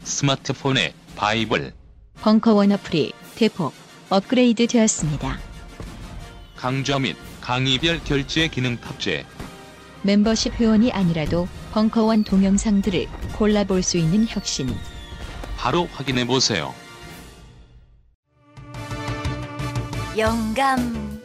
[0.02, 1.74] 스마트폰에 바이블,
[2.22, 3.74] 벙커원 어플이 대폭
[4.08, 5.38] 업그레이드 되었습니다.
[6.56, 9.26] 강좌 및 강의별 결제 기능 탑재.
[10.00, 14.74] 멤버십 회원이 아니라도 벙커원 동영상들을 골라볼 수 있는 혁신.
[15.58, 16.74] 바로 확인해 보세요.
[20.16, 21.03] 영감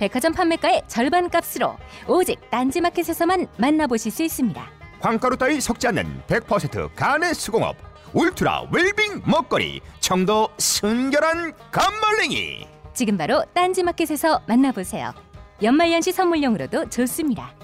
[0.00, 1.76] 백화점 판매가의 절반 값으로
[2.08, 4.70] 오직 딴지마켓에서만 만나보실 수 있습니다.
[4.98, 7.76] 황가루 따위 섞지 않는 100% 간의 수공업
[8.14, 15.12] 울트라 웰빙 먹거리 청도 순결한 감말랭이 지금 바로 딴지마켓에서 만나보세요.
[15.62, 17.54] 연말연시 선물용으로도 좋습니다.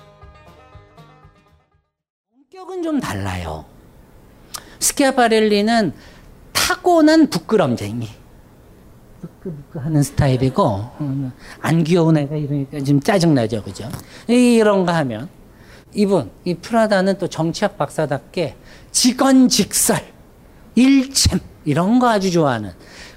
[2.31, 3.65] 성격은 좀 달라요.
[4.79, 5.95] 스키아파렐리는
[6.53, 8.26] 타고난 부끄럼쟁이.
[9.21, 13.89] 부끄부끄하는 스타일이고 음, 안 귀여운 애가 이러니까 좀 짜증나죠, 그죠?
[14.29, 15.29] 이런 거 하면
[15.95, 18.57] 이분 이 프라다는 또 정치학 박사답게
[18.93, 20.03] 직언직설,
[20.75, 22.73] 일챔 이런 거 아주 좋아하는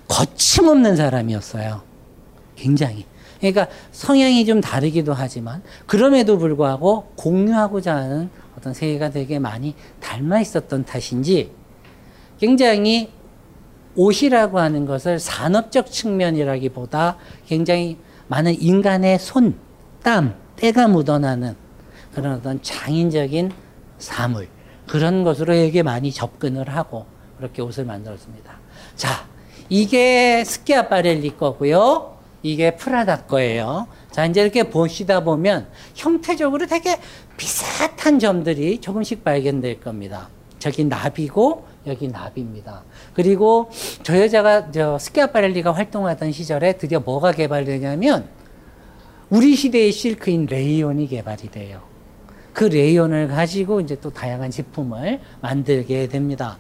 [0.08, 1.82] 거침없는 사람이었어요.
[2.56, 3.06] 굉장히.
[3.40, 10.84] 그러니까 성향이 좀 다르기도 하지만 그럼에도 불구하고 공유하고자 하는 어떤 세계가 되게 많이 닮아 있었던
[10.84, 11.52] 탓인지
[12.40, 13.12] 굉장히
[14.00, 19.56] 옷이라고 하는 것을 산업적 측면이라기보다 굉장히 많은 인간의 손,
[20.02, 21.56] 땀, 때가 묻어나는
[22.14, 23.52] 그런 어떤 장인적인
[23.98, 24.48] 사물
[24.88, 27.06] 그런 것으로 되게 많이 접근을 하고
[27.38, 28.58] 그렇게 옷을 만들었습니다.
[28.96, 29.28] 자,
[29.68, 32.18] 이게 스키아파렐리 거고요.
[32.42, 33.88] 이게 프라다 거예요.
[34.12, 36.98] 자, 이제 이렇게 보시다 보면 형태적으로 되게
[37.36, 40.30] 비슷한 점들이 조금씩 발견될 겁니다.
[40.58, 42.84] 저기 나비고 여기 나비입니다.
[43.14, 43.70] 그리고
[44.04, 48.30] 저 여자가 저 스키아파렐리가 활동하던 시절에 드디어 뭐가 개발되냐면
[49.30, 51.82] 우리 시대의 실크인 레이온이 개발이 돼요.
[52.54, 56.58] 그 레이온을 가지고 이제 또 다양한 제품을 만들게 됩니다.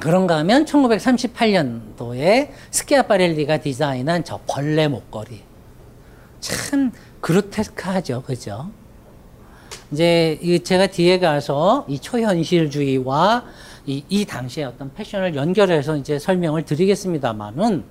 [0.00, 5.42] 그런가 하면 1938년도에 스키아파렐리가 디자인한 저 벌레 목걸이.
[6.40, 8.22] 참 그로테스크하죠.
[8.22, 8.70] 그죠?
[9.92, 13.44] 이제 이 제가 뒤에 가서 이 초현실주의와
[13.86, 17.84] 이, 이 당시의 어떤 패션을 연결해서 이제 설명을 드리겠습니다만은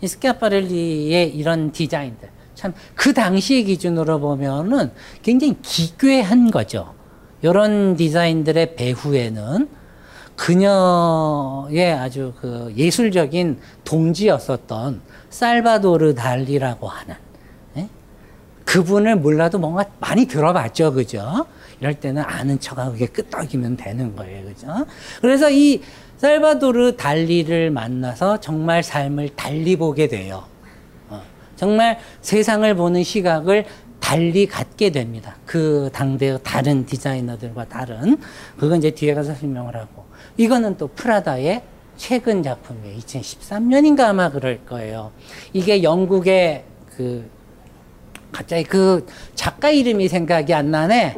[0.00, 6.94] 이 스키아파렐리의 이런 디자인들 참 그 당시의 기준으로 보면은 굉장히 기괴한 거죠.
[7.42, 9.68] 이런 디자인들의 배후에는
[10.36, 17.21] 그녀의 아주 그 예술적인 동지였었던 살바도르 달리라고 하는 예?
[18.72, 21.44] 그분을 몰라도 뭔가 많이 들어봤죠, 그죠?
[21.78, 24.86] 이럴 때는 아는 척하고 그게 끄떡이면 되는 거예요, 그죠?
[25.20, 25.82] 그래서 이
[26.16, 30.44] 살바도르 달리를 만나서 정말 삶을 달리 보게 돼요.
[31.10, 31.20] 어,
[31.54, 33.66] 정말 세상을 보는 시각을
[34.00, 35.36] 달리 갖게 됩니다.
[35.44, 38.16] 그 당대의 다른 디자이너들과 다른
[38.56, 40.06] 그건 이제 뒤에 가서 설명을 하고
[40.38, 41.62] 이거는 또 프라다의
[41.98, 42.98] 최근 작품이에요.
[43.00, 45.12] 2013년인가 아마 그럴 거예요.
[45.52, 46.64] 이게 영국의
[46.96, 47.28] 그
[48.32, 51.16] 갑자기 그 작가 이름이 생각이 안 나네.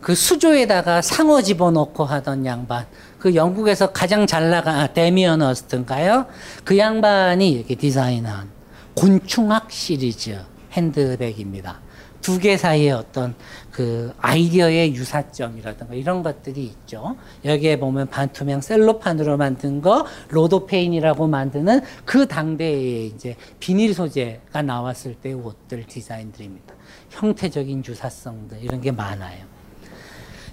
[0.00, 2.86] 그 수조에다가 상어 집어넣고 하던 양반.
[3.18, 6.26] 그 영국에서 가장 잘 나간 아, 데미언 어스트인가요?
[6.64, 8.48] 그 양반이 이렇게 디자인한
[8.94, 10.38] 곤충학 시리즈
[10.72, 11.80] 핸드백입니다.
[12.20, 13.34] 두 개 사이의 어떤
[13.72, 17.16] 그 아이디어의 유사점이라든가 이런 것들이 있죠.
[17.44, 25.32] 여기에 보면 반투명 셀로판으로 만든 거, 로도페인이라고 만드는 그 당대에 이제 비닐 소재가 나왔을 때
[25.32, 26.74] 옷들 디자인들입니다.
[27.10, 29.44] 형태적인 유사성들 이런 게 많아요.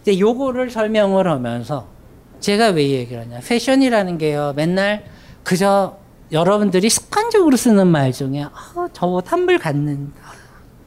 [0.01, 1.87] 이제 요거를 설명을 하면서
[2.39, 3.41] 제가 왜 얘기를 하냐.
[3.41, 4.53] 패션이라는 게요.
[4.55, 5.03] 맨날
[5.43, 5.97] 그저
[6.31, 10.21] 여러분들이 습관적으로 쓰는 말 중에 아, 저옷 한벌 갖는다.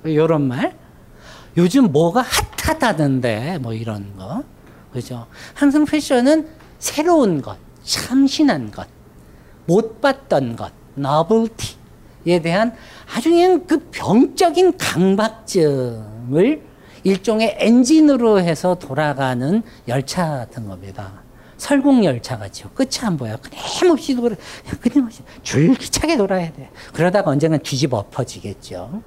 [0.06, 0.81] 요런 말.
[1.56, 4.42] 요즘 뭐가 핫하다던데 뭐 이런 거.
[4.92, 5.26] 그죠?
[5.54, 8.86] 항상 패션은 새로운 것, 참신한 것,
[9.66, 12.74] 못 봤던 것, novelty에 대한
[13.14, 16.62] 아주 그냥 그 병적인 강박증을
[17.04, 21.22] 일종의 엔진으로 해서 돌아가는 열차 같은 겁니다.
[21.56, 22.70] 설국 열차 같이요.
[22.74, 23.36] 끝이 안 보여.
[23.36, 24.34] 끊임없이 돌아,
[24.80, 26.70] 끊임없이 줄기차게 돌아야 돼.
[26.92, 29.00] 그러다가 언젠간 뒤집어 엎어지겠죠.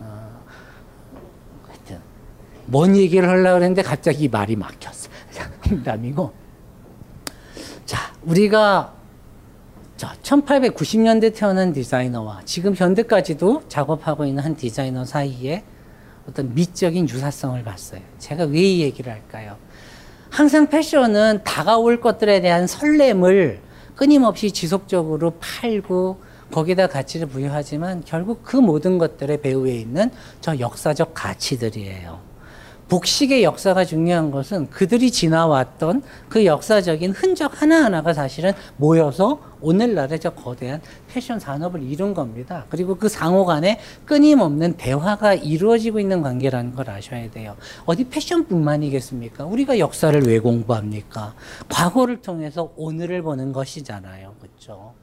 [0.00, 0.40] 어,
[1.68, 2.00] 하여튼
[2.68, 5.08] 뭔 얘기를 하려고 했는데 갑자기 이 말이 막혔어.
[5.70, 6.32] 농담이고.
[7.86, 8.92] 자, 우리가
[9.96, 15.64] 자, 1890년대 태어난 디자이너와 지금 현대까지도 작업하고 있는 한 디자이너 사이에
[16.28, 18.00] 어떤 미적인 유사성을 봤어요.
[18.18, 19.56] 제가 왜 이 얘기를 할까요?
[20.30, 23.60] 항상 패션은 다가올 것들에 대한 설렘을
[23.96, 26.20] 끊임없이 지속적으로 팔고
[26.52, 30.10] 거기다 가치를 부여하지만 결국 그 모든 것들의 배후에 있는
[30.42, 32.27] 저 역사적 가치들이에요.
[32.88, 40.80] 복식의 역사가 중요한 것은 그들이 지나왔던 그 역사적인 흔적 하나하나가 사실은 모여서 오늘날의 저 거대한
[41.08, 42.64] 패션 산업을 이룬 겁니다.
[42.70, 47.56] 그리고 그 상호 간에 끊임없는 대화가 이루어지고 있는 관계라는 걸 아셔야 돼요.
[47.84, 49.44] 어디 패션뿐만이겠습니까?
[49.44, 51.34] 우리가 역사를 왜 공부합니까?
[51.68, 54.34] 과거를 통해서 오늘을 보는 것이잖아요.
[54.40, 54.94] 그렇죠?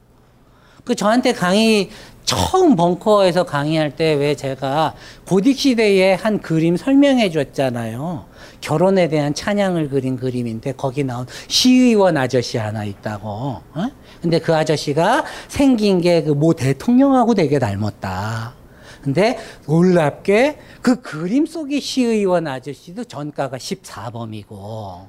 [0.86, 1.90] 그 저한테 강의
[2.26, 4.94] 처음 벙커에서 강의할 때 왜 제가
[5.26, 8.24] 고딕 시대의 한 그림 설명해 줬잖아요.
[8.60, 13.28] 결혼에 대한 찬양을 그린 그림인데 거기 나온 시의원 아저씨 하나 있다고.
[13.28, 13.86] 어?
[14.22, 18.54] 근데 그 아저씨가 생긴 게 그 모 대통령하고 되게 닮았다.
[19.02, 25.06] 근데 놀랍게 그 그림 속의 시의원 아저씨도 전가가 14범이고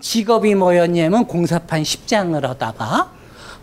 [0.00, 3.10] 직업이 뭐였냐면 공사판 10장을 하다가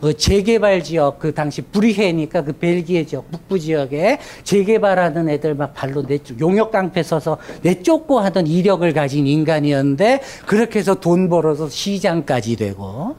[0.01, 6.03] 그 재개발 지역 그 당시 브리헤니까 그 벨기에 지역 북부 지역에 재개발하는 애들 막 발로
[6.03, 13.15] 내쫓 용역 깡패 서서 내쫓고 하던 이력을 가진 인간이었는데 그렇게 해서 돈 벌어서 시장까지 되고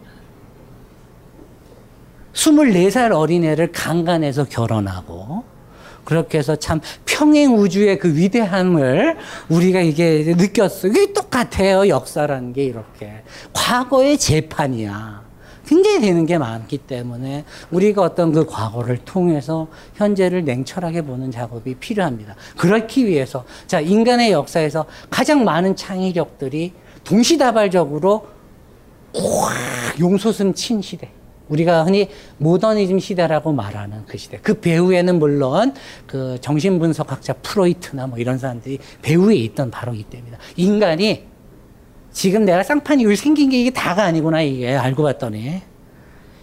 [2.33, 5.45] 24살 어린애를 강간해서 결혼하고
[6.05, 9.17] 그렇게 해서 참 평행 우주의 그 위대함을
[9.49, 10.91] 우리가 이게 느꼈어요.
[10.91, 11.89] 이게 똑같아요.
[11.89, 13.23] 역사라는 게 이렇게.
[13.53, 15.30] 과거의 재판이야.
[15.71, 22.35] 굉장히 되는 게 많기 때문에 우리가 어떤 그 과거를 통해서 현재를 냉철하게 보는 작업이 필요합니다.
[22.57, 26.73] 그렇기 위해서 자 인간의 역사에서 가장 많은 창의력들이
[27.05, 28.27] 동시다발적으로
[29.15, 31.09] 확 용솟음 친 시대.
[31.49, 34.39] 우리가 흔히 모더니즘 시대라고 말하는 그 시대.
[34.43, 35.73] 그 배후에는 물론
[36.05, 40.37] 그 정신분석학자 프로이트나 뭐 이런 사람들이 배후에 있던 바로 이때입니다.
[40.57, 41.30] 인간이
[42.13, 44.75] 지금 내가 쌍판이 울 생긴 게 이게 다가 아니구나 이게.
[44.77, 45.63] 알고 봤더니.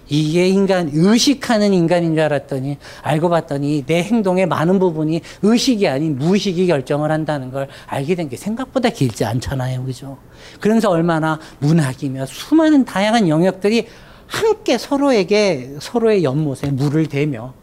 [0.09, 6.65] 이게 인간 의식하는 인간인 줄 알았더니 알고 봤더니 내 행동의 많은 부분이 의식이 아닌 무의식이
[6.67, 10.17] 결정을 한다는 걸 알게 된 게 생각보다 길지 않잖아요 그죠?
[10.61, 13.87] 그러면서 얼마나 문학이며 수많은 다양한 영역들이
[14.27, 17.53] 함께 서로에게 서로의 연못에 물을 대며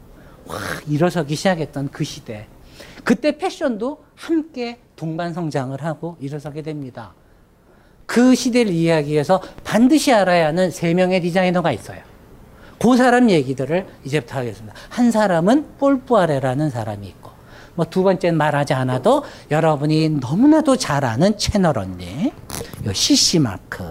[0.46, 2.46] 확 일어서기 시작했던 그 시대.
[3.04, 7.14] 그때 패션도 함께 동반 성장을 하고 일어서게 됩니다.
[8.06, 11.98] 그 시대를 이야기해서 반드시 알아야 하는 세 명의 디자이너가 있어요.
[12.78, 14.74] 그 사람 얘기들을 이제부터 하겠습니다.
[14.90, 17.30] 한 사람은 폴뿌아레라는 사람이 있고,
[17.76, 22.32] 뭐 두 번째는 말하지 않아도 여러분이 너무나도 잘 아는 채널 언니,
[22.84, 23.82] 요 CC 마크,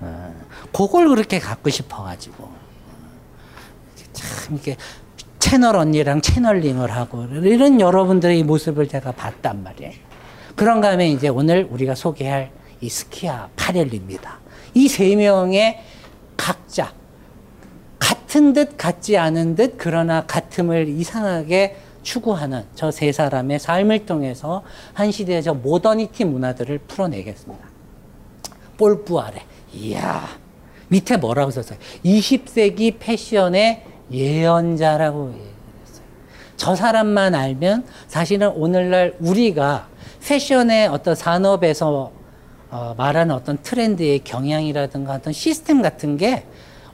[0.00, 0.34] 어,
[0.72, 2.48] 그걸 그렇게 갖고 싶어가지고
[4.12, 4.76] 참 이렇게
[5.38, 9.92] 채널 언니랑 채널링을 하고 이런 여러분들의 모습을 제가 봤단 말이에요.
[10.56, 12.50] 그런가 하면 이제 오늘 우리가 소개할
[12.80, 14.38] 이 스키아 파렐리입니다.
[14.74, 15.80] 이 세 명의
[16.36, 16.92] 각자
[17.98, 24.62] 같은 듯 같지 않은 듯 그러나 같음을 이상하게 추구하는 저 세 사람의 삶을 통해서
[24.94, 27.66] 한 시대의 저 모더니티 문화들을 풀어내겠습니다.
[28.76, 29.42] 볼뿌아레.
[29.74, 30.28] 이야.
[30.88, 31.78] 밑에 뭐라고 썼어요?
[32.04, 36.06] 20세기 패션의 예언자라고 얘기했어요.
[36.56, 39.88] 저 사람만 알면 사실은 오늘날 우리가
[40.26, 42.12] 패션의 어떤 산업에서
[42.70, 46.46] 어, 말하는 어떤 트렌드의 경향이라든가 어떤 시스템 같은 게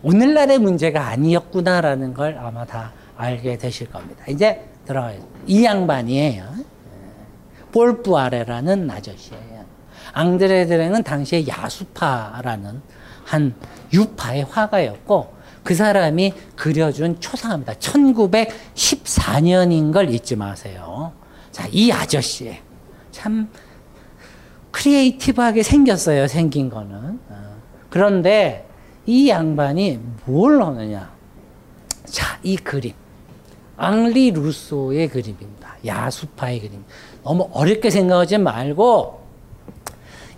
[0.02, 4.24] 오늘날의 문제가 아니었구나라는 걸 아마 다 알게 되실 겁니다.
[4.28, 5.20] 이제 들어가요.
[5.46, 6.44] 이 양반이에요.
[7.72, 9.64] 볼부아레라는 아저씨예요.
[10.12, 12.82] 앙드레 드랭은 당시에 야수파라는
[13.24, 13.54] 한
[13.92, 17.74] 유파의 화가였고 그 사람이 그려준 초상화입니다.
[17.74, 21.12] 1914년인 걸 잊지 마세요.
[21.50, 22.56] 자, 이 아저씨
[23.10, 23.50] 참
[24.74, 26.26] 크리에이티브하게 생겼어요.
[26.26, 27.20] 생긴 거는.
[27.28, 27.56] 어.
[27.90, 28.66] 그런데
[29.06, 31.12] 이 양반이 뭘 하느냐?
[32.06, 32.92] 자, 이 그림.
[33.76, 35.76] 앙리 루소의 그림입니다.
[35.86, 36.84] 야수파의 그림.
[37.22, 39.22] 너무 어렵게 생각하지 말고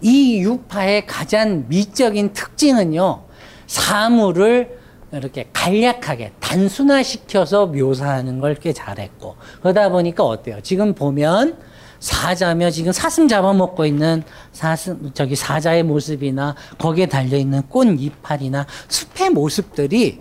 [0.02, 3.22] 이 유파의 가장 미적인 특징은요.
[3.66, 4.78] 사물을
[5.12, 10.58] 이렇게 간략하게 단순화시켜서 묘사하는 걸 꽤 잘했고 그러다 보니까 어때요?
[10.62, 11.56] 지금 보면
[12.00, 14.22] 사자며 지금 사슴 잡아먹고 있는
[14.52, 20.20] 사슴 저기 사자의 모습이나 거기에 달려 있는 꽃 이파리나 숲의 모습들이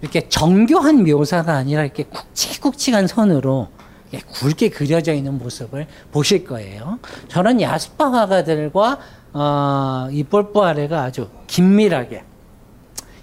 [0.00, 3.68] 이렇게 정교한 묘사가 아니라 이렇게 굵직굵직한 선으로
[4.32, 6.98] 굵게 그려져 있는 모습을 보실 거예요.
[7.28, 8.98] 저런 야수파 화가들과
[9.32, 12.22] 어, 이 볼뽀아레가 아주 긴밀하게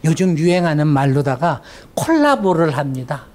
[0.03, 1.61] 요즘 유행하는 말로다가
[1.93, 3.25] 콜라보를 합니다.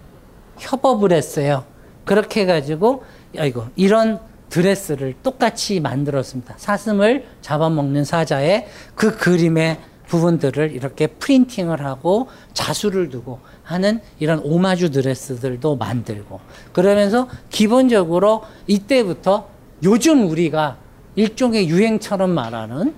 [0.58, 1.64] 협업을 했어요.
[2.04, 3.04] 그렇게 해가지고
[3.38, 4.20] 아이고 이런
[4.50, 6.54] 드레스를 똑같이 만들었습니다.
[6.56, 15.76] 사슴을 잡아먹는 사자의 그 그림의 부분들을 이렇게 프린팅을 하고 자수를 두고 하는 이런 오마주 드레스들도
[15.76, 16.40] 만들고
[16.72, 19.48] 그러면서 기본적으로 이때부터
[19.82, 20.78] 요즘 우리가
[21.16, 22.94] 일종의 유행처럼 말하는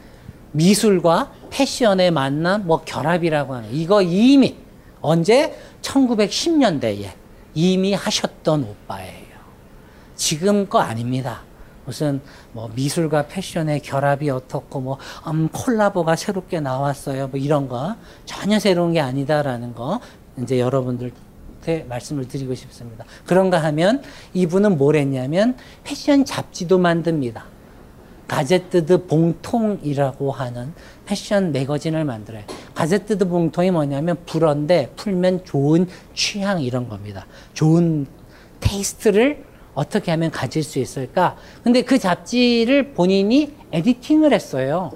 [0.52, 4.56] 미술과 패션의 만남, 뭐 결합이라고 하는 이거 이미
[5.00, 7.10] 언제 1910년대에
[7.54, 9.27] 이미 하셨던 오빠예요.
[10.18, 11.42] 지금 거 아닙니다.
[11.86, 12.20] 무슨
[12.52, 17.28] 뭐 미술과 패션의 결합이 어떻고 뭐 음, 콜라보가 새롭게 나왔어요.
[17.28, 17.96] 뭐 이런 거
[18.26, 20.00] 전혀 새로운 게 아니다라는 거
[20.42, 23.06] 이제 여러분들한테 말씀을 드리고 싶습니다.
[23.24, 24.02] 그런가 하면
[24.34, 27.46] 이분은 뭘 했냐면 패션 잡지도 만듭니다.
[28.26, 30.74] 가제뜨드 봉통이라고 하는
[31.06, 32.42] 패션 매거진을 만들어요.
[32.74, 37.26] 가제뜨드 봉통이 뭐냐면 불어인데 풀면 좋은 취향 이런 겁니다.
[37.54, 38.06] 좋은
[38.60, 39.47] taste를
[39.78, 41.36] 어떻게 하면 가질 수 있을까?
[41.62, 44.90] 근데 그 잡지를 본인이 editing을 했어요.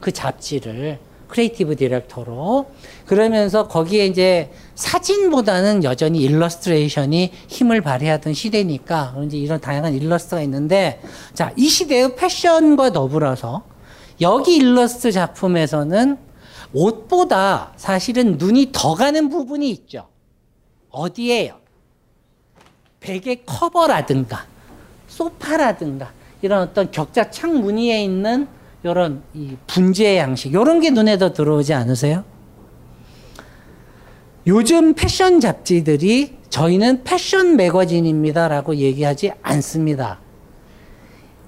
[0.00, 0.98] 그 잡지를.
[1.28, 2.66] creative director로.
[3.06, 11.00] 그러면서 거기에 이제 사진보다는 여전히 일러스트레이션이 힘을 발휘하던 시대니까 이제 이런 다양한 일러스트가 있는데
[11.32, 13.62] 자, 이 시대의 패션과 더불어서
[14.20, 16.18] 여기 일러스트 작품에서는
[16.72, 20.08] 옷보다 사실은 눈이 더 가는 부분이 있죠.
[20.90, 21.65] 어디에요?
[23.00, 24.44] 베개 커버라든가
[25.08, 28.48] 소파라든가 이런 어떤 격자 창 무늬에 있는
[28.82, 32.24] 이런 이 분재 양식 이런 게 눈에 더 들어오지 않으세요?
[34.46, 40.20] 요즘 패션 잡지들이 저희는 패션 매거진입니다라고 얘기하지 않습니다.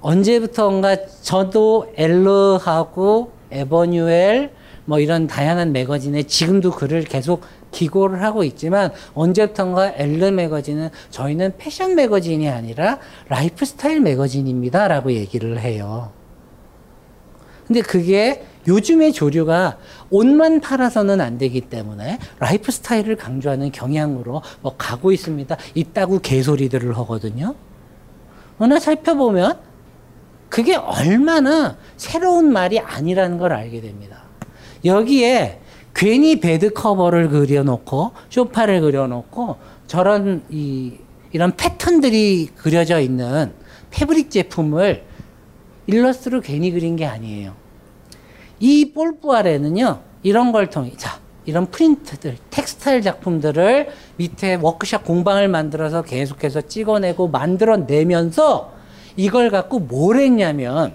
[0.00, 4.50] 언제부턴가 저도 엘르하고 에버뉴엘
[4.84, 7.42] 뭐 이런 다양한 매거진에 지금도 글을 계속
[7.78, 12.98] 기고를 하고 있지만 언제부턴가 엘르 매거진은 저희는 패션 매거진이 아니라
[13.28, 16.10] 라이프 스타일 매거진입니다 라고 얘기를 해요.
[17.68, 19.78] 근데 그게 요즘의 조류가
[20.10, 25.56] 옷만 팔아서는 안 되기 때문에 라이프 스타일을 강조하는 경향으로 뭐 가고 있습니다.
[25.74, 27.54] 있다고 개소리들을 하거든요.
[28.56, 29.60] 그러나 살펴보면
[30.48, 34.24] 그게 얼마나 새로운 말이 아니라는 걸 알게 됩니다.
[34.84, 35.60] 여기에
[35.98, 39.56] 괜히 bed cover를 그려놓고 쇼파를 그려놓고
[39.88, 40.92] 저런 이
[41.32, 43.52] 이런 패턴들이 그려져 있는
[43.90, 45.02] fabric 제품을
[45.88, 47.52] 일러스트로 괜히 그린 게 아니에요.
[48.60, 53.88] 이 폴 푸아레는요, 이런 걸 통해, 자, 이런 프린트들, textile 작품들을
[54.18, 58.72] 밑에 워크샵 공방을 만들어서 계속해서 찍어내고 만들어내면서
[59.16, 60.94] 이걸 갖고 뭘 했냐면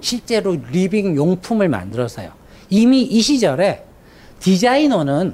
[0.00, 2.30] 실제로 living 용품을 만들어서요.
[2.70, 3.84] 이미 이 시절에
[4.44, 5.32] 디자이너는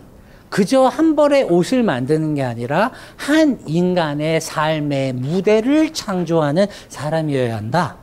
[0.50, 7.96] 그저 한 벌의 옷을 만드는 게 아니라 한 인간의 삶의 무대를 창조하는 사람이어야 한다.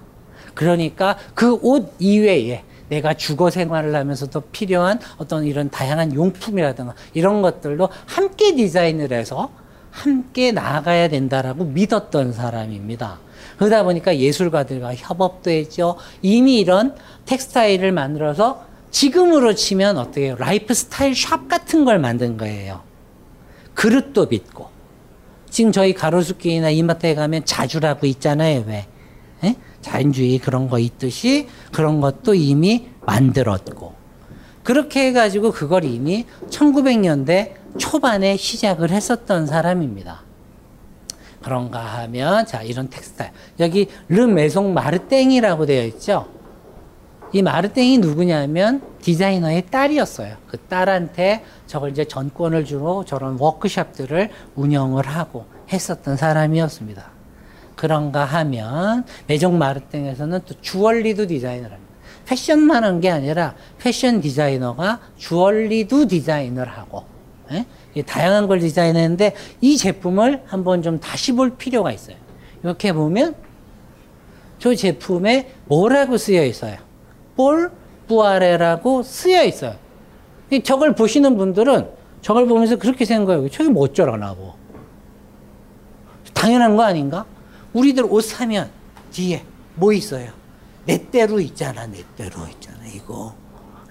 [0.54, 7.88] 그러니까 그 옷 이외에 내가 주거 생활을 하면서도 필요한 어떤 이런 다양한 용품이라든가 이런 것들도
[8.06, 9.50] 함께 디자인을 해서
[9.92, 13.20] 함께 나아가야 된다라고 믿었던 사람입니다.
[13.58, 15.96] 그러다 보니까 예술가들과 협업도 했죠.
[16.22, 16.96] 이미 이런
[17.26, 20.36] textile을 만들어서 지금으로 치면 어떻게 해요?
[20.38, 22.82] 라이프 스타일 샵 같은 걸 만든 거예요.
[23.74, 24.70] 그릇도 빚고.
[25.50, 28.64] 지금 저희 가로수길이나 이마트에 가면 자주라고 있잖아요.
[28.68, 28.88] 왜?
[29.44, 29.56] 에?
[29.82, 33.94] 자연주의 그런 거 있듯이 그런 것도 이미 만들었고.
[34.64, 40.24] 그렇게 해가지고 그걸 이미 1900년대 초반에 시작을 했었던 사람입니다.
[41.42, 46.28] 그런가 하면 자 이런 텍스타일 여기 르 메송 마르땡이라고 되어 있죠.
[47.34, 50.38] 이 마르땡이 누구냐면 디자이너의 딸이었어요.
[50.48, 57.12] 그 딸한테 저걸 이제 전권을 주고 저런 워크샵들을 운영을 하고 했었던 사람이었습니다.
[57.76, 61.88] 그런가 하면 메종 마르땡에서는 또 주얼리도 디자인을 합니다.
[62.26, 67.06] 패션만 한 게 아니라 패션 디자이너가 주얼리도 디자인을 하고
[67.52, 67.66] 예?
[68.04, 72.18] 다양한 걸 디자인했는데 이 제품을 한번 좀 다시 볼 필요가 있어요.
[72.64, 73.36] 이렇게 보면
[74.60, 76.78] 저 제품에 뭐라고 쓰여 있어요?
[77.38, 77.72] 볼
[78.08, 79.76] 부아레라고 쓰여 있어요.
[80.64, 81.88] 저걸 보시는 분들은
[82.22, 83.50] 저걸 보면서 그렇게 생각해요.
[83.50, 84.56] 저게 뭐 어쩌라고.
[86.34, 87.26] 당연한 거 아닌가?
[87.74, 88.70] 우리들 옷 사면
[89.12, 89.44] 뒤에
[89.76, 90.32] 뭐 있어요?
[90.86, 93.36] 내 때로 있잖아, 내 때로 있잖아, 이거.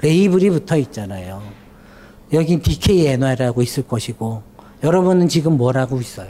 [0.03, 1.42] 레이블이 붙어 있잖아요.
[2.32, 4.42] 여긴 DKNY라고 있을 것이고,
[4.82, 6.28] 여러분은 지금 뭐라고 있어요?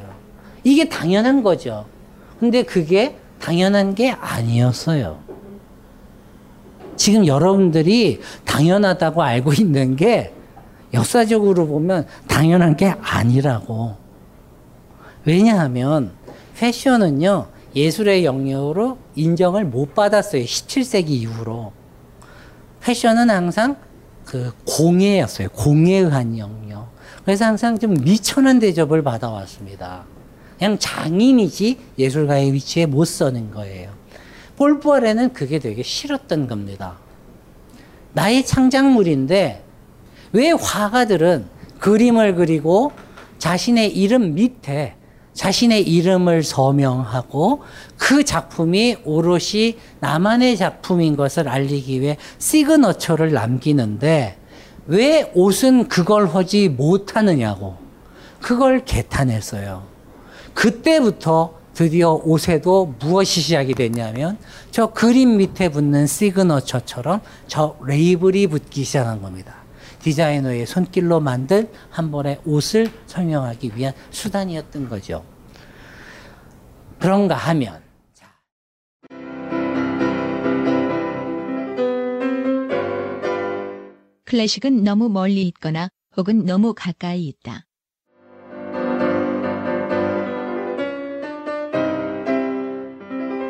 [0.64, 1.86] 이게 당연한 거죠.
[2.40, 5.25] 근데 그게 당연한 게 아니었어요.
[6.96, 10.32] 지금 여러분들이 당연하다고 알고 있는 게
[10.94, 13.96] 역사적으로 보면 당연한 게 아니라고.
[15.24, 16.12] 왜냐하면
[16.56, 20.42] 패션은요, 예술의 영역으로 인정을 못 받았어요.
[20.42, 21.72] 17세기 이후로.
[22.80, 23.76] 패션은 항상
[24.24, 25.48] 그 공예였어요.
[25.50, 26.88] 공예에 의한 영역.
[27.24, 30.04] 그래서 항상 좀 미천한 대접을 받아왔습니다.
[30.58, 33.90] 그냥 장인이지 예술가의 위치에 못 서는 거예요.
[34.56, 36.96] 볼부아레는 그게 되게 싫었던 겁니다.
[38.12, 39.62] 나의 창작물인데
[40.32, 41.46] 왜 화가들은
[41.78, 42.92] 그림을 그리고
[43.38, 44.94] 자신의 이름 밑에
[45.34, 47.62] 자신의 이름을 서명하고
[47.98, 54.38] 그 작품이 오롯이 나만의 작품인 것을 알리기 위해 시그너처를 남기는데
[54.86, 57.76] 왜 옷은 그걸 하지 못하느냐고
[58.40, 59.82] 그걸 개탄했어요.
[60.54, 64.38] 그때부터 드디어 옷에도 무엇이 시작이 됐냐면
[64.70, 69.56] 저 그림 밑에 붙는 시그너처처럼 저 레이블이 붙기 시작한 겁니다.
[69.98, 75.22] 디자이너의 손길로 만든 한 벌의 옷을 설명하기 위한 수단이었던 거죠.
[76.98, 77.82] 그런가 하면
[84.24, 87.65] 클래식은 너무 멀리 있거나 혹은 너무 가까이 있다.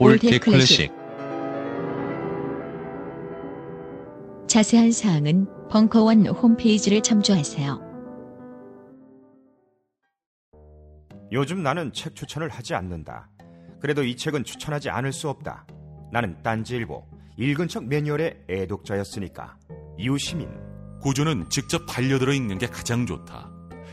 [0.00, 0.92] 올드 클래식
[4.46, 7.80] 자세한 사항은 벙커원 홈페이지를 참조하세요.
[11.32, 13.28] 요즘 나는 책 추천을 하지 않는다.
[13.80, 15.66] 그래도 이 책은 추천하지 않을 수 없다.
[16.12, 17.04] 나는 딴지일보
[17.36, 19.56] 읽은 척 매뉴얼의 애독자였으니까.
[19.98, 20.48] 이웃시민
[21.00, 23.50] 고전은 직접 반려들어 읽는 게 가장 좋다.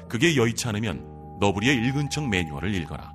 [0.08, 3.15] 그게 여의치 않으면 너부리의 읽은 척 매뉴얼을 읽어라.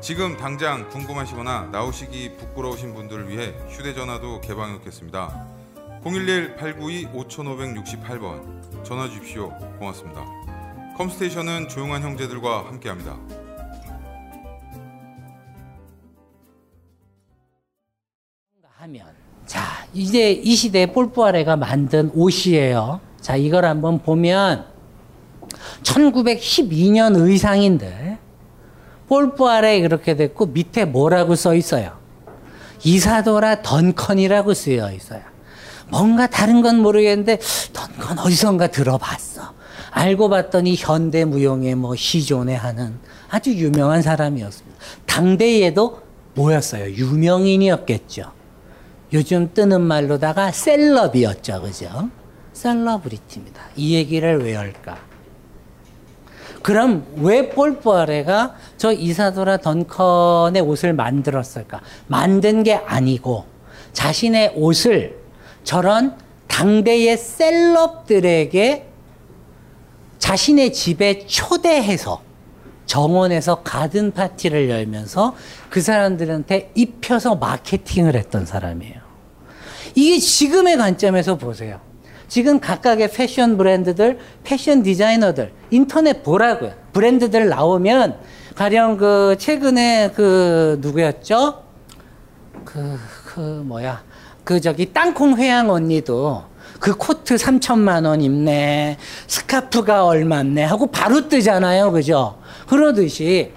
[0.00, 5.44] 지금 당장 궁금하시거나 나오시기 부끄러우신 분들을 위해 휴대전화도 개방했겠습니다.
[6.04, 9.52] 011-892-5568번 전화 주십시오.
[9.80, 10.24] 고맙습니다.
[10.96, 13.16] 컴스테이션은 조용한 형제들과 함께합니다.
[18.76, 19.08] 하면
[19.46, 19.60] 자
[19.92, 23.00] 이제 이 시대에 폴뿌아레가 만든 옷이에요.
[23.20, 24.64] 자 이걸 한번 보면
[25.82, 28.27] 1912년 의상인데
[29.08, 31.98] 폴뿌아레 그렇게 됐고 밑에 뭐라고 써 있어요.
[32.84, 35.22] 이사도라 던컨이라고 쓰여 있어요.
[35.88, 37.38] 뭔가 다른 건 모르겠는데
[37.72, 39.54] 던컨 어디선가 들어봤어.
[39.90, 42.98] 알고 봤더니 현대 무용의 뭐 시존에 하는
[43.30, 44.78] 아주 유명한 사람이었습니다.
[45.06, 46.02] 당대에도
[46.34, 46.90] 뭐였어요?
[46.90, 48.32] 유명인이었겠죠.
[49.12, 51.62] 요즘 뜨는 말로다가 셀럽이었죠.
[51.62, 52.10] 그죠?
[52.52, 53.62] 셀러브리티입니다.
[53.76, 55.07] 이 얘기를 왜 할까?
[56.62, 61.80] 그럼 왜 폴뿌아레가 저 이사도라 던컨의 옷을 만들었을까?
[62.06, 63.46] 만든 게 아니고
[63.92, 65.18] 자신의 옷을
[65.64, 68.86] 저런 당대의 셀럽들에게
[70.18, 72.22] 자신의 집에 초대해서
[72.86, 75.36] 정원에서 가든 파티를 열면서
[75.68, 78.96] 그 사람들한테 입혀서 마케팅을 했던 사람이에요.
[79.94, 81.80] 이게 지금의 관점에서 보세요.
[82.28, 86.72] 지금 각각의 패션 브랜드들, 패션 디자이너들, 인터넷 보라고요.
[86.92, 88.18] 브랜드들 나오면
[88.54, 91.62] 가령 그 최근에 그 누구였죠?
[92.64, 94.02] 그, 그 뭐야.
[94.44, 96.44] 그 저기 땅콩 회양 언니도
[96.80, 98.98] 그 코트 3천만 원 입네.
[99.26, 100.64] 스카프가 얼마네.
[100.64, 101.92] 하고 바로 뜨잖아요.
[101.92, 102.38] 그죠?
[102.66, 103.52] 그러듯이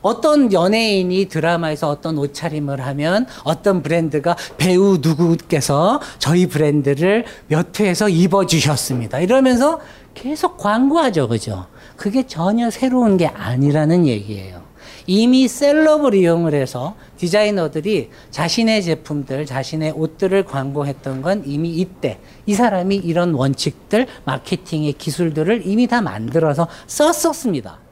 [0.00, 9.20] 어떤 연예인이 드라마에서 어떤 옷차림을 하면 어떤 브랜드가 배우 누구께서 저희 브랜드를 몇 회에서 입어주셨습니다.
[9.20, 9.80] 이러면서
[10.14, 11.28] 계속 광고하죠.
[11.28, 11.66] 그죠?
[11.96, 14.68] 그게 전혀 새로운 게 아니라는 얘기예요.
[15.06, 22.96] 이미 셀럽을 이용을 해서 디자이너들이 자신의 제품들, 자신의 옷들을 광고했던 건 이미 이때 이 사람이
[22.96, 27.87] 이런 원칙들, 마케팅의 기술들을 이미 다 만들어서 썼었습니다.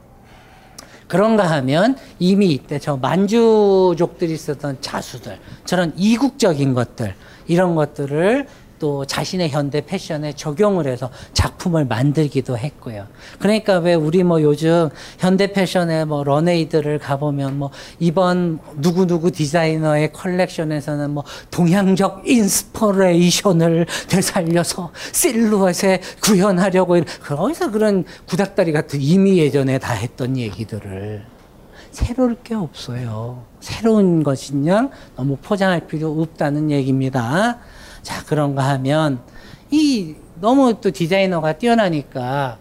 [1.07, 7.15] 그런가 하면 이미 이때 저 만주족들이 쓰던 자수들, 저런 이국적인 것들,
[7.47, 8.47] 이런 것들을
[8.79, 13.07] 또 자신의 현대 패션에 적용을 해서 작품을 만들기도 했고요.
[13.39, 21.11] 그러니까 왜 우리 뭐 요즘 현대 패션의 뭐 런웨이들을 가보면 뭐 이번 누구누구 디자이너의 컬렉션에서는
[21.11, 26.97] 뭐 동양적 inspiration을 되살려서 실루엣에 구현하려고
[27.29, 31.25] 어디서 그런 구닥다리 같은 이미 예전에 다 했던 얘기들을
[31.91, 33.43] 새로울 게 없어요.
[33.59, 37.59] 새로운 것이냐 너무 포장할 필요 없다는 얘기입니다.
[38.07, 39.19] 자, 그런가 하면
[39.69, 42.57] 이 너무 또 디자이너가 뛰어나니까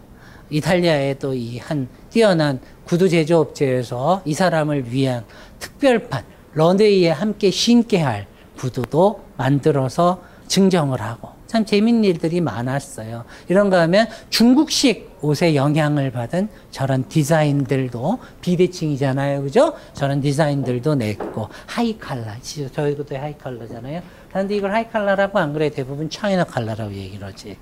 [0.51, 5.25] 이탈리아의 또 이 한 뛰어난 구두 제조업체에서 이 사람을 위한
[5.61, 6.25] 특별판
[6.55, 8.27] 런웨이에 함께 신게 할
[8.59, 13.25] 구두도 만들어서 증정을 하고 참 재밌는 일들이 많았어요.
[13.49, 19.43] 이런가 하면 중국식 옷에 영향을 받은 저런 디자인들도 비대칭이잖아요.
[19.43, 19.75] 그죠?
[19.93, 22.37] 저런 디자인들도 냈고 하이 칼라.
[22.41, 24.03] 저희도 하이 칼라잖아요.
[24.31, 25.71] 그런데 이걸 하이 칼라라고 안 그래.
[25.71, 27.57] 대부분 차이나 칼라라고 얘기를 하지.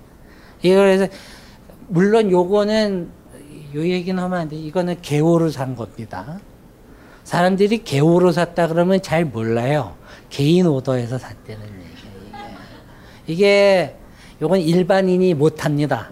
[0.62, 1.06] 이걸 서
[1.88, 3.10] 물론 요거는
[3.74, 4.56] 요 얘기는 하면 안 돼.
[4.56, 6.40] 이거는 개호로 산 겁니다.
[7.24, 9.94] 사람들이 개호로 샀다 그러면 잘 몰라요.
[10.30, 12.54] 개인 오더에서 샀다는 얘기예요.
[13.26, 13.96] 이게
[14.42, 16.10] 요건 일반인이 못 합니다.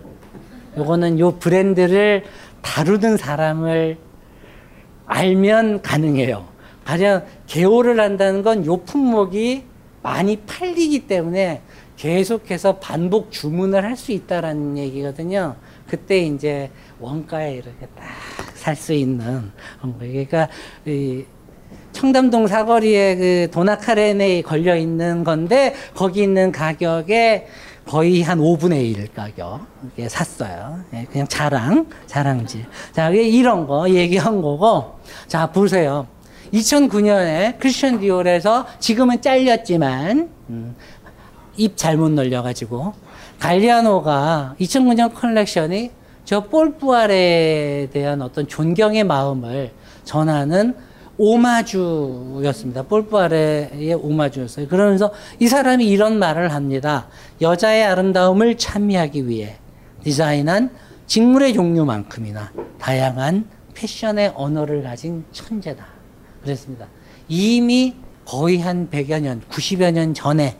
[0.76, 2.24] 요거는 요 브랜드를
[2.62, 3.98] 다루는 사람을
[5.06, 6.46] 알면 가능해요.
[6.84, 9.64] 가령 개호를 한다는 건 요 품목이
[10.02, 11.62] 많이 팔리기 때문에
[11.96, 15.54] 계속해서 반복 주문을 할 수 있다라는 얘기거든요.
[15.86, 16.70] 그때 이제
[17.00, 19.50] 원가에 이렇게 딱 살 수 있는
[19.98, 20.48] 그러니까
[20.86, 21.24] 이
[21.92, 27.48] 청담동 사거리에 그 도나카렌에 걸려 있는 건데 거기 있는 가격에
[27.86, 30.80] 거의 한 5분의 1 가격에 샀어요.
[30.94, 32.64] 예, 그냥 자랑, 자랑질.
[32.92, 34.98] 자, 이런 거 얘기한 거고.
[35.26, 36.06] 자, 보세요.
[36.52, 40.76] 2009년에 크리스천 디올에서 지금은 잘렸지만, 음,
[41.56, 42.94] 입 잘못 놀려가지고,
[43.38, 45.90] 갈리아노가 2009년 컬렉션이
[46.24, 49.72] 저 폴 푸아레에 대한 어떤 존경의 마음을
[50.04, 50.76] 전하는
[51.18, 52.82] 오마주였습니다.
[52.84, 54.68] 폴 푸아레의 오마주였어요.
[54.68, 57.08] 그러면서 이 사람이 이런 말을 합니다.
[57.40, 59.56] 여자의 아름다움을 찬미하기 위해
[60.02, 60.70] 디자인한
[61.06, 65.86] 직물의 종류만큼이나 다양한 패션의 언어를 가진 천재다.
[66.42, 66.88] 그랬습니다.
[67.28, 67.94] 이미
[68.24, 70.56] 거의 한 100여 년, 90여 년 전에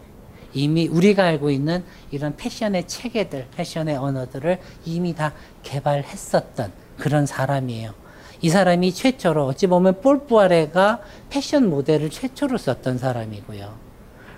[0.55, 5.33] 이미 우리가 알고 있는 이런 패션의 체계들, 패션의 언어들을 이미 다
[5.63, 8.02] 개발했었던 그런 사람이에요.
[8.43, 13.93] 이 사람이 최초로 어찌 보면 볼부아레가 패션 모델을 최초로 썼던 사람이고요.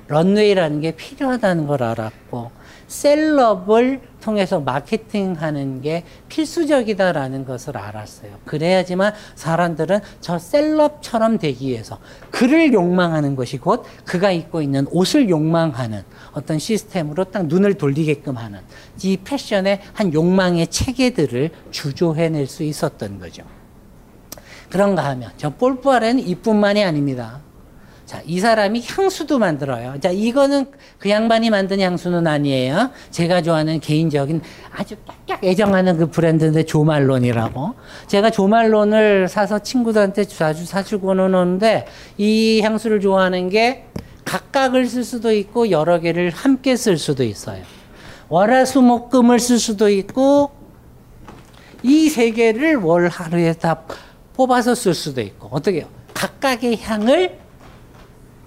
[0.06, 2.50] 런웨이라는 게 필요하다는 걸 알았고
[2.86, 8.38] 셀럽을 통해서 마케팅하는 게 필수적이다라는 것을 알았어요.
[8.44, 11.98] 그래야지만 사람들은 저 셀럽처럼 되기 위해서
[12.30, 16.02] 그를 욕망하는 것이 곧 그가 입고 있는 옷을 욕망하는
[16.32, 18.60] 어떤 시스템으로 딱 눈을 돌리게끔 하는
[19.02, 23.44] 이 패션의 한 욕망의 체계들을 주조해낼 수 있었던 거죠.
[24.74, 27.38] 그런가 하면 저 볼부아레는 이뿐만이 아닙니다.
[28.06, 30.00] 자, 이 사람이 향수도 만들어요.
[30.00, 30.66] 자, 이거는
[30.98, 32.90] 그 양반이 만든 향수는 아니에요.
[33.12, 34.40] 제가 좋아하는 개인적인
[34.76, 37.74] 아주 깍깍 애정하는 그 브랜드인데 조말론이라고.
[38.08, 41.86] 제가 조말론을 사서 친구들한테 자주 사주고는 오는데
[42.18, 43.86] 이 향수를 좋아하는 게
[44.24, 47.62] 각각을 쓸 수도 있고 여러 개를 함께 쓸 수도 있어요.
[48.28, 50.50] 월화수목금을 쓸 수도 있고
[51.84, 53.82] 이 세 개를 월 하루에 다
[54.34, 55.88] 뽑아서 쓸 수도 있고 어떻게 해요?
[56.12, 57.38] 각각의 향을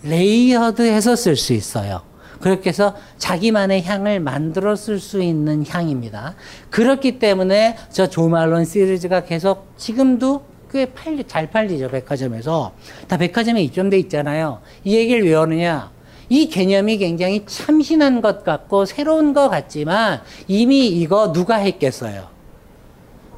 [0.03, 2.01] layered해서 쓸 수 있어요.
[2.39, 6.35] 그렇게 해서 자기만의 향을 만들어 쓸 수 있는 향입니다.
[6.69, 12.73] 그렇기 때문에 저 조말론 시리즈가 계속 지금도 꽤 팔리, 잘 팔리죠, 백화점에서.
[13.07, 14.61] 다 백화점에 입점돼 있잖아요.
[14.83, 15.91] 이 얘기를 왜 하느냐?
[16.29, 22.27] 이 개념이 굉장히 참신한 것 같고 새로운 것 같지만 이미 이거 누가 했겠어요?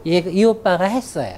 [0.03, 1.37] 이, 이 오빠가 했어요.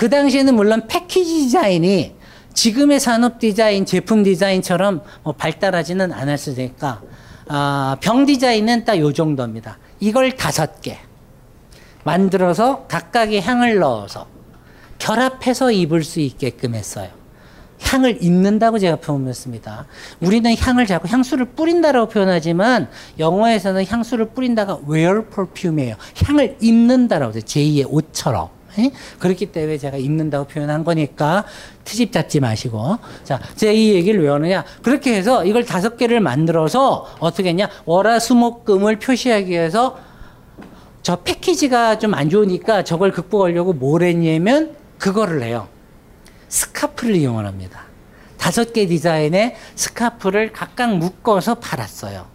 [0.00, 2.14] 그 당시에는 물론 패키지 디자인이
[2.54, 7.02] 지금의 산업 디자인, 제품 디자인처럼 뭐 발달하지는 않았으니까
[7.48, 9.78] 아, 병 디자인은 딱 요 정도입니다.
[10.00, 10.96] 이걸 다섯 개
[12.04, 14.26] 만들어서 각각의 향을 넣어서
[14.98, 17.10] 결합해서 입을 수 있게끔 했어요.
[17.82, 19.86] 향을 입는다고 제가 표현했습니다.
[20.20, 22.88] 우리는 향을 자꾸 향수를 뿌린다라고 표현하지만
[23.18, 25.96] 영어에서는 향수를 뿌린다가 wear perfume예요.
[26.24, 27.42] 향을 입는다라고 해요.
[27.42, 28.59] 제2의 옷처럼.
[28.78, 28.90] 에?
[29.18, 31.44] 그렇기 때문에 제가 입는다고 표현한 거니까
[31.84, 32.98] 트집 잡지 마시고.
[33.24, 34.64] 자, 제가 이 얘기를 왜 하느냐.
[34.82, 37.68] 그렇게 해서 이걸 다섯 개를 만들어서 어떻게 했냐.
[37.84, 39.98] 월화수목금을 표시하기 위해서
[41.02, 45.68] 저 패키지가 좀 안 좋으니까 저걸 극복하려고 뭘 했냐면 그거를 해요.
[46.48, 47.84] 스카프를 이용합니다.
[48.36, 52.26] 다섯 개 디자인의 스카프를 각각 묶어서 팔았어요.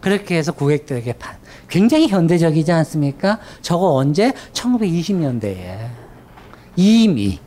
[0.00, 1.39] 그렇게 해서 고객들에게 판.
[1.70, 3.38] 굉장히 현대적이지 않습니까?
[3.62, 4.32] 저거 언제?
[4.52, 5.88] 1920년대에.
[6.76, 7.38] 이미.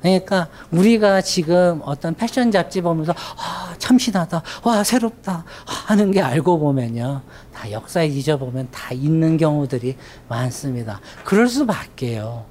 [0.00, 7.20] 그러니까 우리가 지금 어떤 패션 잡지 보면서 아, 참신하다, 와 새롭다 하는 게 알고 보면요
[7.52, 9.96] 다 역사에 잊어보면 다 있는 경우들이
[10.28, 11.00] 많습니다.
[11.24, 12.46] 그럴 수밖에요.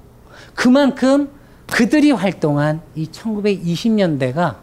[0.54, 1.30] 그만큼
[1.66, 4.56] 그들이 활동한 이 1920년대가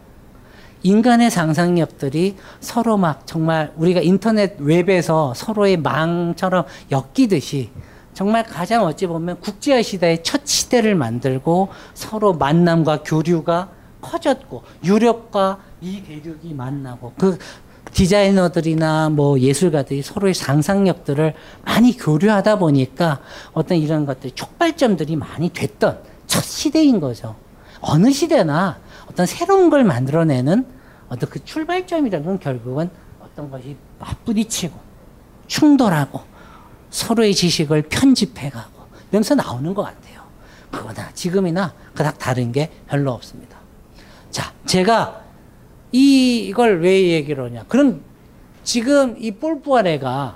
[0.88, 7.70] 인간의 상상력들이 서로 막 정말 우리가 인터넷 웹에서 서로의 망처럼 엮이듯이
[8.14, 13.70] 정말 가장 어찌 보면 국제화 시대의 첫 시대를 만들고 서로 만남과 교류가
[14.00, 17.38] 커졌고 유럽과 이 대륙이 만나고 그
[17.92, 21.34] 디자이너들이나 뭐 예술가들이 서로의 상상력들을
[21.66, 23.20] 많이 교류하다 보니까
[23.52, 27.36] 어떤 이런 것들 촉발점들이 많이 됐던 첫 시대인 거죠.
[27.82, 28.78] 어느 시대나
[29.10, 30.77] 어떤 새로운 걸 만들어내는
[31.10, 32.90] 어떤 그 출발점이라는 건 결국은
[33.22, 34.78] 어떤 것이 맞부딪히고
[35.48, 36.22] 충돌하고
[36.90, 40.22] 서로의 지식을 편집해가고 이러면서 나오는 것 같아요.
[40.72, 43.58] 그거나 지금이나 그닥 다른 게 별로 없습니다.
[44.32, 45.24] 자, 제가
[45.92, 47.64] 이, 이걸 왜 얘기를 하냐.
[47.68, 48.02] 그럼
[48.64, 50.36] 지금 이 폴부아레가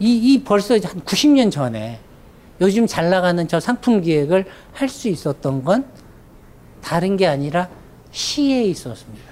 [0.00, 2.00] 이, 이 벌써 한 90년 전에
[2.60, 5.86] 요즘 잘 나가는 저 상품 기획을 할 수 있었던 건
[6.82, 7.68] 다른 게 아니라
[8.10, 9.31] 시에 있었습니다.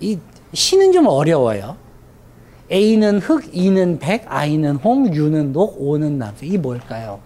[0.00, 0.18] 이
[0.52, 1.76] 시는 좀 어려워요.
[2.70, 6.34] A는 흑, E는 백, I는 홍, U는 녹, O는 남.
[6.42, 7.20] 이 뭘까요?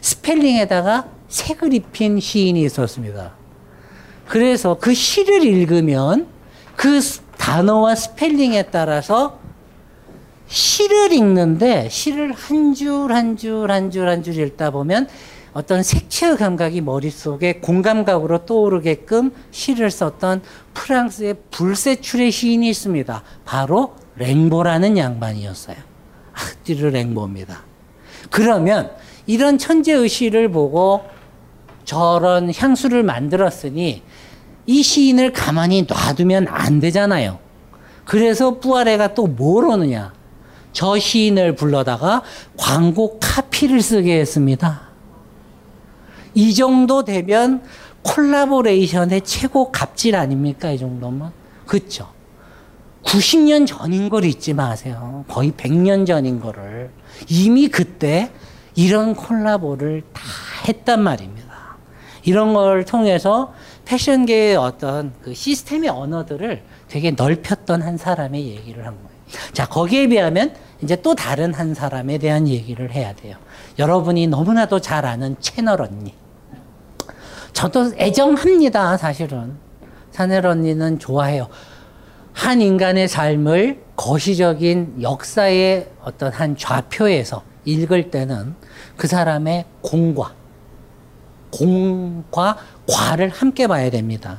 [0.00, 3.32] 스펠링에다가 색을 입힌 시인이 있었습니다.
[4.26, 6.26] 그래서 그 시를 읽으면
[6.76, 7.00] 그
[7.36, 9.38] 단어와 스펠링에 따라서
[10.46, 15.08] 시를 읽는데 시를 한 줄 한 줄 한 줄 한 줄 읽다 보면
[15.58, 20.42] 어떤 색채의 감각이 머릿속에 공감각으로 떠오르게끔 시를 썼던
[20.72, 23.24] 프랑스의 불세출의 시인이 있습니다.
[23.44, 25.76] 바로 랭보라는 양반이었어요.
[26.32, 27.64] 아띠르 랭보입니다.
[28.30, 28.92] 그러면
[29.26, 31.02] 이런 천재의 시를 보고
[31.84, 34.04] 저런 향수를 만들었으니
[34.64, 37.40] 이 시인을 가만히 놔두면 안 되잖아요.
[38.04, 40.12] 그래서 푸아레가 또 뭘 하느냐.
[40.72, 42.22] 저 시인을 불러다가
[42.56, 44.87] 광고 카피를 쓰게 했습니다.
[46.34, 47.62] 이 정도 되면
[48.02, 50.70] collaboration의 최고 갑질 아닙니까?
[50.70, 51.32] 이 정도면.
[51.66, 52.08] 그쵸?
[53.04, 55.24] 90년 전인 걸 잊지 마세요.
[55.28, 56.90] 거의 100년 전인 거를.
[57.28, 58.30] 이미 그때
[58.74, 60.22] 이런 콜라보를 다
[60.68, 61.48] 했단 말입니다.
[62.22, 63.54] 이런 걸 통해서
[63.86, 69.08] 패션계의 어떤 그 시스템의 언어들을 되게 넓혔던 한 사람의 얘기를 한 거예요.
[69.52, 73.36] 자, 거기에 비하면 이제 또 다른 한 사람에 대한 얘기를 해야 돼요.
[73.78, 76.14] 여러분이 너무나도 잘 아는 채널 언니.
[77.52, 79.56] 저도 애정합니다, 사실은.
[80.10, 81.48] 샤넬 언니는 좋아해요.
[82.32, 88.54] 한 인간의 삶을 거시적인 역사의 어떤 한 좌표에서 읽을 때는
[88.96, 90.32] 그 사람의 공과
[91.50, 92.58] 공과
[92.88, 94.38] 과를 함께 봐야 됩니다.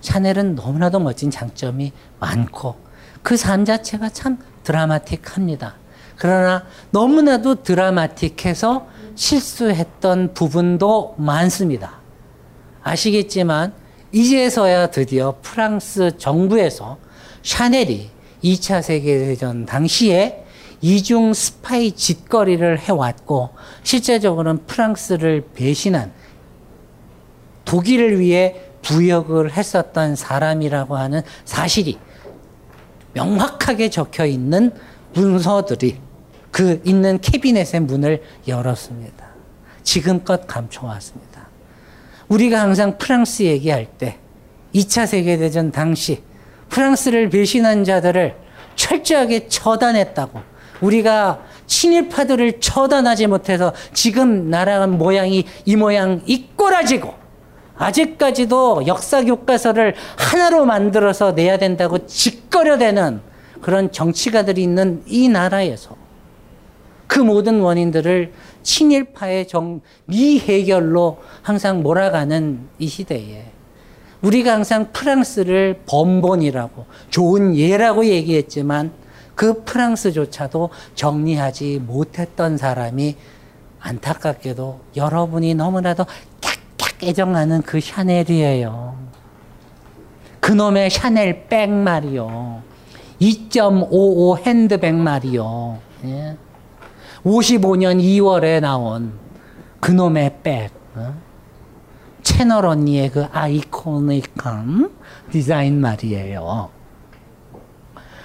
[0.00, 2.76] 샤넬은 너무나도 멋진 장점이 많고
[3.22, 5.74] 그 삶 자체가 참 드라마틱합니다.
[6.20, 11.98] 그러나 너무나도 드라마틱해서 실수했던 부분도 많습니다.
[12.82, 13.72] 아시겠지만
[14.12, 16.98] 이제서야 드디어 프랑스 정부에서
[17.42, 18.10] 샤넬이
[18.44, 20.44] 2차 세계대전 당시에
[20.82, 23.48] 이중 스파이 짓거리를 해왔고
[23.82, 26.12] 실제적으로는 프랑스를 배신한
[27.64, 31.98] 독일을 위해 부역을 했었던 사람이라고 하는 사실이
[33.14, 34.70] 명확하게 적혀 있는
[35.14, 36.09] 문서들이
[36.50, 39.26] 그 있는 캐비넷의 문을 열었습니다.
[39.82, 41.48] 지금껏 감춰왔습니다.
[42.28, 44.18] 우리가 항상 프랑스 얘기할 때
[44.74, 46.22] 2차 세계대전 당시
[46.68, 48.36] 프랑스를 배신한 자들을
[48.76, 50.40] 철저하게 처단했다고
[50.80, 57.14] 우리가 친일파들을 처단하지 못해서 지금 나라 모양이 이 모양 이 꼬라지고
[57.76, 63.20] 아직까지도 역사 교과서를 하나로 만들어서 내야 된다고 짓거려대는
[63.60, 65.96] 그런 정치가들이 있는 이 나라에서
[67.10, 68.32] 그 모든 원인들을
[68.62, 73.46] 친일파의 정, 미해결로 항상 몰아가는 이 시대에
[74.22, 78.92] 우리가 항상 프랑스를 번본이라고 좋은 예라고 얘기했지만
[79.34, 83.16] 그 프랑스조차도 정리하지 못했던 사람이
[83.80, 86.06] 안타깝게도 여러분이 너무나도
[86.40, 88.94] 깍깍 애정하는 그 샤넬이에요.
[90.38, 92.62] 그놈의 샤넬 백 말이요.
[93.20, 95.78] 2.55 핸드백 말이요.
[96.04, 96.36] 예?
[97.24, 99.12] 55년 2월에 나온
[99.80, 100.70] 그놈의 백.
[100.94, 101.14] 어?
[102.22, 104.90] 채널 언니의 그 아이코닉한
[105.30, 106.70] 디자인 말이에요.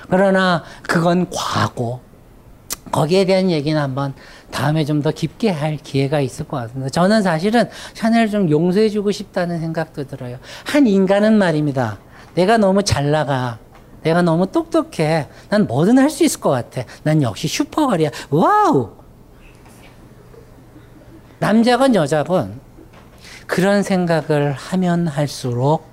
[0.09, 1.99] 그러나 그건 과거.
[2.91, 4.13] 거기에 대한 얘기는 한번
[4.51, 6.89] 다음에 좀 더 깊게 할 기회가 있을 것 같습니다.
[6.89, 10.37] 저는 사실은 샤넬을 좀 용서해주고 싶다는 생각도 들어요.
[10.65, 11.97] 한 인간은 말입니다.
[12.35, 13.59] 내가 너무 잘 나가.
[14.05, 15.27] 내가 너무 똑똑해.
[15.49, 16.83] 난 뭐든 할 수 있을 것 같아.
[17.03, 18.11] 난 역시 supergirl이야.
[18.29, 18.91] wow!
[21.39, 22.59] 남자건 여자건
[23.47, 25.87] 그런 생각을 하면 할수록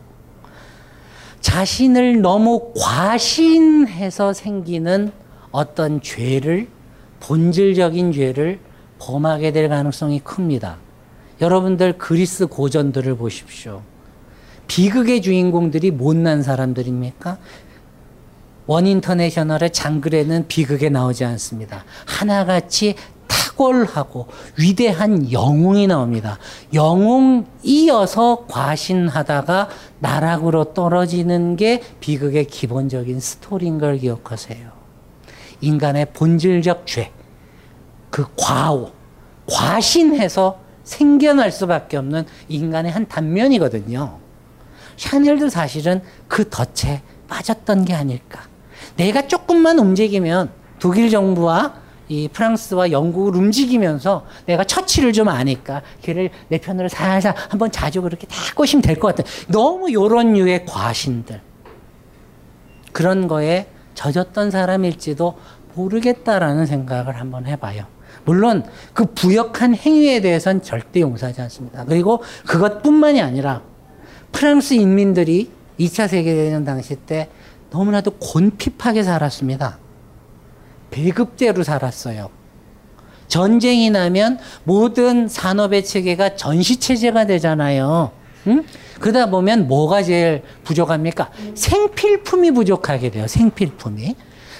[1.40, 5.10] 자신을 너무 과신해서 생기는
[5.50, 6.68] 어떤 죄를,
[7.20, 8.60] 본질적인 죄를
[8.98, 10.76] 범하게 될 가능성이 큽니다.
[11.40, 13.82] 여러분들 그리스 고전들을 보십시오.
[14.68, 17.36] 비극의 주인공들이 못난 사람들입니까?
[18.66, 21.84] 원인터내셔널의 장글에는 비극에 나오지 않습니다.
[22.06, 22.94] 하나같이
[23.26, 26.38] 탁월하고 위대한 영웅이 나옵니다.
[26.74, 29.68] 영웅이어서 과신하다가
[30.00, 34.70] 나락으로 떨어지는 게 비극의 기본적인 스토리인 걸 기억하세요.
[35.60, 37.12] 인간의 본질적 죄,
[38.10, 38.90] 그 과오,
[39.46, 44.18] 과신해서 생겨날 수밖에 없는 인간의 한 단면이거든요.
[44.96, 48.51] 샤넬도 사실은 그 덫에 빠졌던 게 아닐까.
[49.02, 51.74] 내가 조금만 움직이면 독일 정부와
[52.08, 58.26] 이 프랑스와 영국을 움직이면서 내가 처치를 좀 아니까 걔를 내 편으로 살살 한번 자주 그렇게
[58.28, 59.28] 다 꼬시면 될 것 같아.
[59.48, 61.40] 너무 요런 류의 과신들.
[62.92, 65.36] 그런 거에 젖었던 사람일지도
[65.74, 67.86] 모르겠다라는 생각을 한번 해봐요.
[68.24, 71.84] 물론 그 부역한 행위에 대해서는 절대 용서하지 않습니다.
[71.86, 73.62] 그리고 그것뿐만이 아니라
[74.30, 75.50] 프랑스 인민들이
[75.80, 77.28] 2차 세계대전 당시 때
[77.72, 79.78] 너무나도 곤핍하게 살았습니다.
[80.90, 82.30] 배급제로 살았어요.
[83.28, 88.12] 전쟁이 나면 모든 산업의 체계가 전시체제가 되잖아요.
[88.46, 88.64] 응?
[89.00, 91.30] 그러다 보면 뭐가 제일 부족합니까?
[91.54, 93.26] 생필품이 부족하게 돼요.
[93.26, 94.16] 생필품이.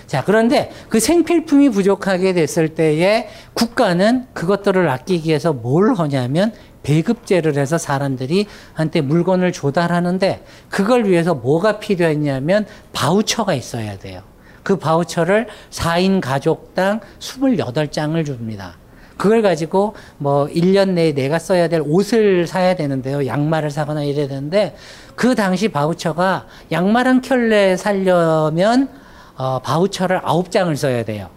[0.07, 6.53] 자, 그런데 그 생필품이 부족하게 됐을 때에 국가는 그것들을 아끼기 위해서 뭘 하냐면
[6.83, 14.23] 배급제를 해서 사람들이 한테 물건을 조달하는데 그걸 위해서 뭐가 필요했냐면 바우처가 있어야 돼요.
[14.63, 18.77] 그 바우처를 4인 가족당 28장을 줍니다.
[19.17, 23.27] 그걸 가지고 뭐 1년 내에 내가 써야 될 옷을 사야 되는데요.
[23.27, 24.75] 양말을 사거나 이래야 되는데
[25.15, 28.89] 그 당시 바우처가 양말 한 켤레 살려면
[29.37, 31.29] 어, 바우처를 9장을 써야 돼요.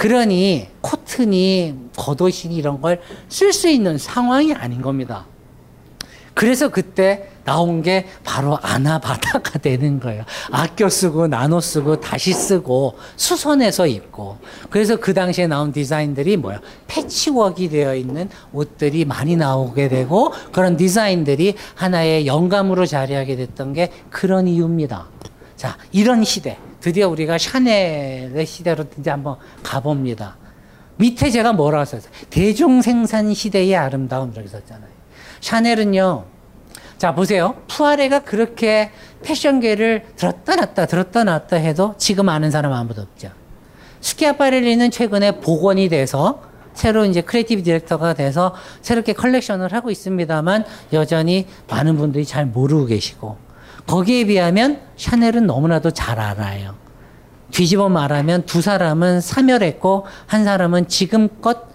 [0.00, 2.98] 그러니 코튼이 겉옷이니 이런 걸
[3.28, 5.26] 쓸 수 있는 상황이 아닌 겁니다.
[6.32, 10.24] 그래서 그때 나온 게 바로 아나바다가 되는 거예요.
[10.50, 14.38] 아껴 쓰고 나눠 쓰고 다시 쓰고 수선해서 입고.
[14.70, 16.62] 그래서 그 당시에 나온 디자인들이 뭐야?
[16.86, 24.48] 패치웍이 되어 있는 옷들이 많이 나오게 되고 그런 디자인들이 하나의 영감으로 자리하게 됐던 게 그런
[24.48, 25.08] 이유입니다.
[25.56, 26.56] 자, 이런 시대.
[26.80, 30.36] 드디어 우리가 샤넬의 시대로 이제 한번 가봅니다.
[30.96, 32.10] 밑에 제가 뭐라고 썼어요?
[32.30, 34.90] 대중생산 시대의 아름다움 이렇게 썼잖아요.
[35.40, 36.24] 샤넬은요,
[36.98, 37.54] 자, 보세요.
[37.68, 38.90] 푸아레가 그렇게
[39.22, 43.30] 패션계를 들었다 놨다 들었다 놨다 해도 지금 아는 사람 아무도 없죠.
[44.02, 46.42] 스키아파렐리는 최근에 복원이 돼서
[46.74, 53.36] 새로 이제 creative director가 돼서 새롭게 컬렉션을 하고 있습니다만 여전히 많은 분들이 잘 모르고 계시고
[53.90, 56.76] 거기에 비하면 샤넬은 너무나도 잘 알아요.
[57.50, 61.68] 뒤집어 말하면 두 사람은 사멸했고 한 사람은 지금껏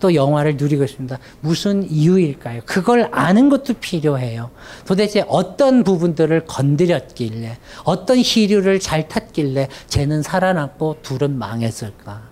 [0.00, 1.16] 또 영화를 누리고 있습니다.
[1.40, 2.62] 무슨 이유일까요?
[2.66, 4.50] 그걸 아는 것도 필요해요.
[4.86, 12.22] 도대체 어떤 부분들을 건드렸길래, 어떤 시류를 잘 탔길래 쟤는 살아남고 둘은 망했을까?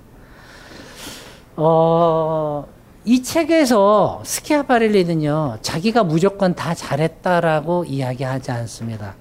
[1.56, 2.66] 어,
[3.06, 9.14] 이 책에서 스키아파렐리는요, 자기가 무조건 다 잘했다라고 이야기하지 않습니다.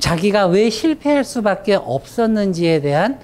[0.00, 3.20] 자기가 왜 실패할 수밖에 없었는지에 대한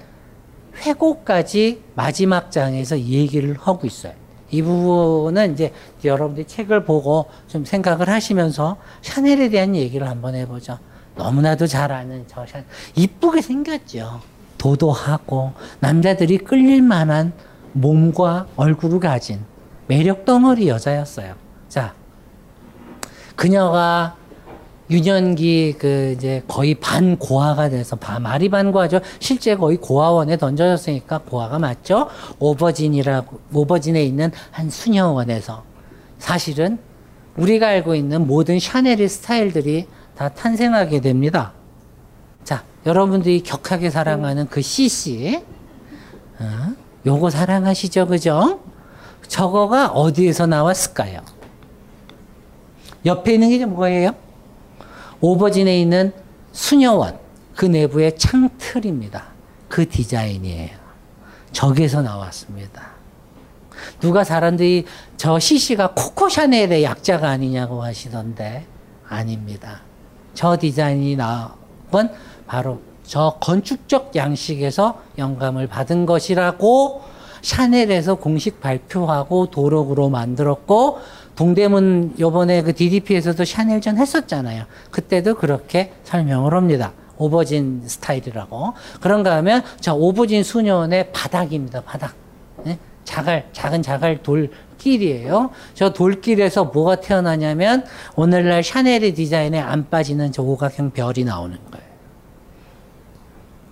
[0.77, 4.13] 회고까지 마지막 장에서 얘기를 하고 있어요.
[4.51, 5.73] 이 부분은 이제
[6.05, 10.79] 여러분들이 책을 보고 좀 생각을 하시면서 샤넬에 대한 얘기를 한번 해보죠.
[11.17, 12.65] 너무나도 잘 아는 저 샤넬.
[12.95, 14.21] 이쁘게 생겼죠.
[14.57, 17.33] 도도하고 남자들이 끌릴 만한
[17.73, 19.39] 몸과 얼굴을 가진
[19.89, 21.33] 매력 덩어리 여자였어요.
[21.67, 21.95] 자,
[23.35, 24.15] 그녀가
[24.91, 28.99] 유년기 그 이제 거의 반 고아가 돼서 말이 반 고아죠.
[29.19, 32.07] 실제 거의 고아원에 던져졌으니까 고아가 맞죠.
[32.37, 35.63] 오버진이라고 오버진에 있는 한 수녀원에서
[36.19, 36.77] 사실은
[37.35, 41.53] 우리가 알고 있는 모든 샤넬의 스타일들이 다 탄생하게 됩니다.
[42.43, 45.41] 자, 여러분들이 격하게 사랑하는 그 CC,
[46.39, 46.75] 어?
[47.07, 48.59] 요거 사랑하시죠, 그죠?
[49.29, 51.21] 저거가 어디에서 나왔을까요?
[53.05, 54.11] 옆에 있는 게 뭐예요?
[55.21, 56.11] 오버진에 있는
[56.51, 57.17] 수녀원
[57.55, 59.23] 그 내부의 창틀입니다.
[59.69, 60.77] 그 디자인이에요.
[61.53, 62.89] 저기서 나왔습니다.
[64.01, 68.65] 누가 사람들이 저 CC가 코코 샤넬의 약자가 아니냐고 하시던데
[69.07, 69.81] 아닙니다.
[70.33, 72.09] 저 디자인이 나온
[72.47, 77.03] 바로 저 건축적 양식에서 영감을 받은 것이라고
[77.41, 80.99] 샤넬에서 공식 발표하고 도록으로 만들었고
[81.35, 84.65] 동대문 요번에 그 DDP에서도 샤넬전 했었잖아요.
[84.91, 86.91] 그때도 그렇게 설명을 합니다.
[87.17, 88.73] 오버진 스타일이라고.
[88.99, 91.81] 그런가 하면 저 오버진 수녀원의 바닥입니다.
[91.81, 92.13] 바닥.
[92.63, 92.77] 네?
[93.03, 95.51] 자갈, 작은 자갈 돌길이에요.
[95.73, 97.85] 저 돌길에서 뭐가 태어나냐면
[98.15, 101.89] 오늘날 샤넬의 디자인에 안 빠지는 저 오각형 별이 나오는 거예요.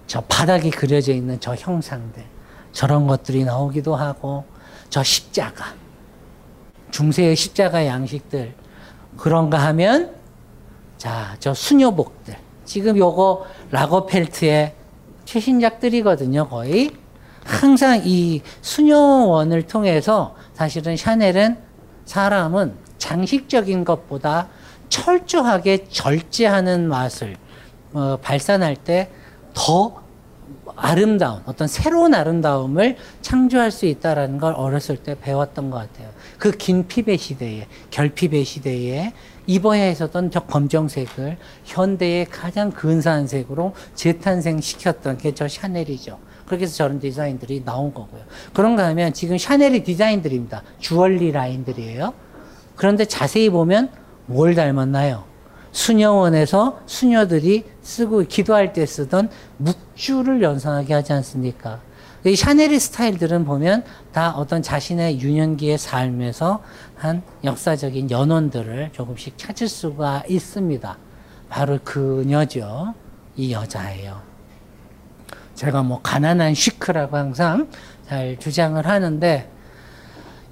[0.07, 2.36] 저 바닥이 그려져 있는 저 형상들.
[2.71, 4.45] 저런 것들이 나오기도 하고
[4.89, 5.73] 저 십자가.
[6.91, 8.55] 중세의 십자가 양식들
[9.17, 10.15] 그런가 하면
[10.97, 12.37] 자, 저 수녀복들.
[12.65, 14.73] 지금 요거 라거펠트의
[15.25, 16.91] 최신작들이거든요, 거의.
[17.43, 21.57] 항상 이 수녀원을 통해서 사실은 샤넬은
[22.05, 24.49] 사람은 장식적인 것보다
[24.89, 27.35] 철저하게 절제하는 맛을
[27.93, 29.09] 어, 발산할 때
[29.57, 30.03] 더
[30.75, 36.09] 아름다운 어떤 새로운 아름다움을 창조할 수 있다라는 걸 어렸을 때 배웠던 것 같아요.
[36.37, 39.13] 그 긴 피배 시대에 결피배 시대에
[39.47, 46.19] 입어야 했었던 저 검정색을 현대의 가장 근사한 색으로 재탄생 시켰던 게 저 샤넬이죠.
[46.45, 48.21] 그렇게 해서 저런 디자인들이 나온 거고요.
[48.53, 50.63] 그런가 하면 지금 샤넬의 디자인들입니다.
[50.79, 52.13] 주얼리 라인들이에요.
[52.75, 53.89] 그런데 자세히 보면
[54.27, 55.23] 뭘 닮았나요?
[55.71, 61.79] 수녀원에서 수녀들이 쓰고 기도할 때 쓰던 묵주를 연상하게 하지 않습니까?
[62.25, 66.61] 이 샤넬의 스타일들은 보면 다 어떤 자신의 유년기의 삶에서
[66.95, 70.97] 한 역사적인 연원들을 조금씩 찾을 수가 있습니다.
[71.47, 72.93] 바로 그녀죠.
[73.37, 74.21] 이 여자예요.
[75.55, 77.69] 제가 뭐 가난한 시크라고 항상
[78.05, 79.49] 잘 주장을 하는데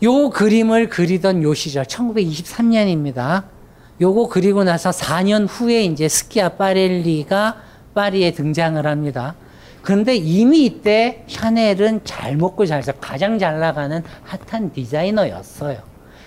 [0.03, 3.54] 요 그림을 그리던 요 시절 1923년입니다.
[4.01, 7.57] 요거 그리고 나서 4년 후에 이제 스키아 파렐리가
[7.93, 9.35] 파리에 등장을 합니다.
[9.81, 15.77] 그런데 이미 이때 샤넬은 잘 먹고 잘 살, 가장 잘 나가는 핫한 디자이너였어요.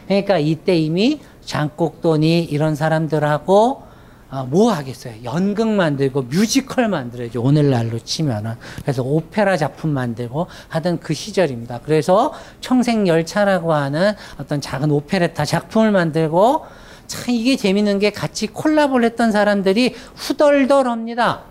[0.07, 3.89] 그러니까 이때 이미 장국돈이 이런 사람들하고
[4.31, 5.15] 아, 뭐 하겠어요?
[5.25, 7.43] 연극 만들고 뮤지컬 만들어야죠.
[7.43, 8.55] 오늘날로 치면은.
[8.83, 11.81] 그래서 오페라 작품 만들고 하던 그 시절입니다.
[11.83, 16.67] 그래서 청색열차라고 하는 어떤 작은 오페레타 작품을 만들고
[17.09, 21.43] 참 이게 재밌는 게 같이 콜라보를 했던 사람들이 후덜덜합니다.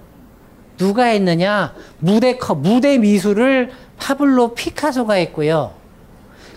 [0.78, 1.74] 누가 했느냐?
[2.00, 5.74] 무대 커, 무대 미술을 파블로 피카소가 했고요.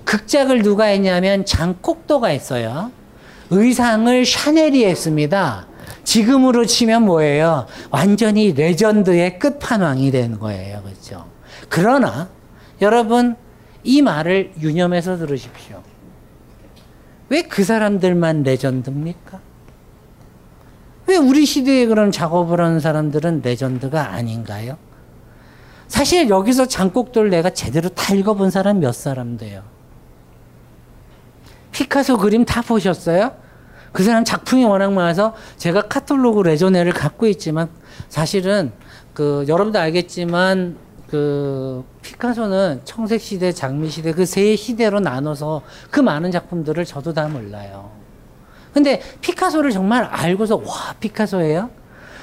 [0.05, 2.93] 극작을 누가 했냐면 장 콕토가 했어요.
[3.51, 5.67] 의상을 샤넬이 했습니다.
[6.05, 7.67] 지금으로 치면 뭐예요?
[7.91, 10.83] 완전히 legend의 끝판왕이 된 거예요.
[10.83, 11.27] 그렇죠?
[11.69, 12.29] 그러나
[12.83, 13.37] 여러분
[13.83, 15.83] 이 말을 유념해서 들으십시오.
[17.31, 19.41] 왜 그 사람들만 legend입니까?
[21.07, 24.77] 왜 우리 시대에 그런 작업을 하는 사람들은 legend가 아닌가요?
[25.89, 29.63] 사실 여기서 장 콕토를 내가 제대로 다 읽어본 사람 몇 사람 돼요?
[31.73, 33.33] 피카소 그림 다 보셨어요?
[33.93, 37.69] 그 사람 작품이 워낙 많아서 제가 카탈로그 레조네를 갖고 있지만
[38.09, 38.73] 사실은
[39.15, 40.77] 그 여러분도 알겠지만
[41.11, 47.27] 그 피카소는 청색 시대, 장미 시대 그 세 시대로 나눠서 그 많은 작품들을 저도 다
[47.27, 47.91] 몰라요.
[48.73, 51.71] 근데 피카소를 정말 알고서 와 피카소예요?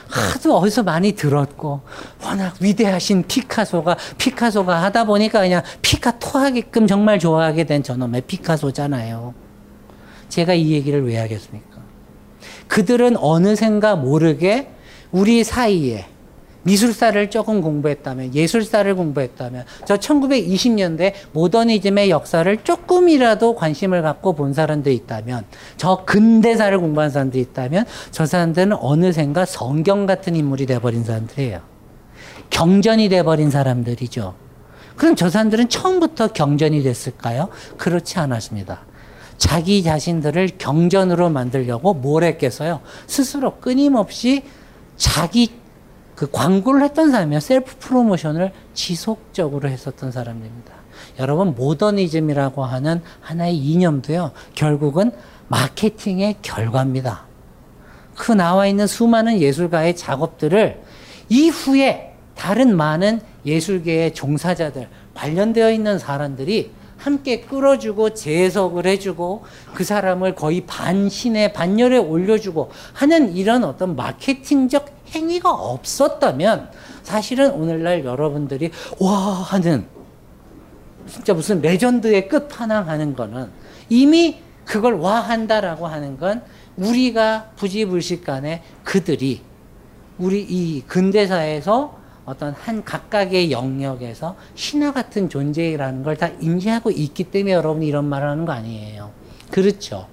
[0.09, 1.81] 하도 어디서 많이 들었고
[2.23, 9.33] 워낙 위대하신 피카소가 피카소가 하다 보니까 그냥 피카토 하게끔 정말 좋아하게 된 저놈의 피카소잖아요.
[10.29, 11.81] 제가 이 얘기를 왜 하겠습니까?
[12.69, 14.71] 그들은 어느샌가 모르게
[15.11, 16.05] 우리 사이에
[16.67, 25.45] 미술사를 조금 공부했다면, 예술사를 공부했다면, 저 1920년대 모더니즘의 역사를 조금이라도 관심을 갖고 본 사람들이 있다면,
[25.77, 31.61] 저 근대사를 공부한 사람들이 있다면, 저 사람들은 어느샌가 성경 같은 인물이 돼버린 사람들이에요.
[32.49, 34.35] 경전이 돼버린 사람들이죠.
[34.97, 37.47] 그럼 저 사람들은 처음부터 경전이 됐을까요?
[37.77, 38.81] 그렇지 않았습니다.
[39.37, 42.81] 자기 자신들을 경전으로 만들려고 뭘 했겠어요?
[43.05, 44.43] 스스로 끊임없이
[44.97, 45.51] 자기
[46.17, 47.39] 그 광고를 했던 사람이에요.
[47.39, 50.73] 셀프 프로모션을 지속적으로 했었던 사람입니다.
[51.19, 55.11] 여러분, 모더니즘이라고 하는 하나의 이념도요, 결국은
[55.47, 57.25] 마케팅의 결과입니다.
[58.15, 60.81] 그 나와 있는 수많은 예술가의 작업들을
[61.29, 69.45] 이후에 다른 많은 예술계의 종사자들, 관련되어 있는 사람들이 함께 끌어주고 재해석을 해주고
[69.75, 76.71] 그 사람을 거의 반신에 반열에 올려주고 하는 이런 어떤 마케팅적 행위가 없었다면
[77.03, 79.85] 사실은 오늘날 여러분들이 와 하는
[81.07, 83.49] 진짜 무슨 레전드의 끝판왕 하는 거는
[83.89, 86.41] 이미 그걸 와 한다라고 하는 건
[86.75, 89.41] 우리가 부지불식 간에 그들이
[90.17, 97.53] 우리 이 근대사에서 어떤 한 각각의 영역에서 신화 같은 존재라는 걸 다 인지하고 있기 때문에
[97.53, 99.11] 여러분이 이런 말을 하는 거 아니에요.
[99.49, 100.07] 그렇죠.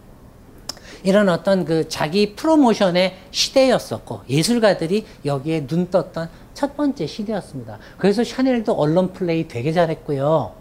[1.04, 7.78] 이런 어떤 그 자기 프로모션의 시대였었고 예술가들이 여기에 눈 떴던 첫 번째 시대였습니다.
[7.98, 10.52] 그래서 샤넬도 언론 플레이 되게 잘했고요.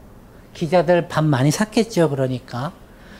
[0.53, 2.09] 기자들 밥 많이 샀겠죠.
[2.09, 2.71] 그러니까.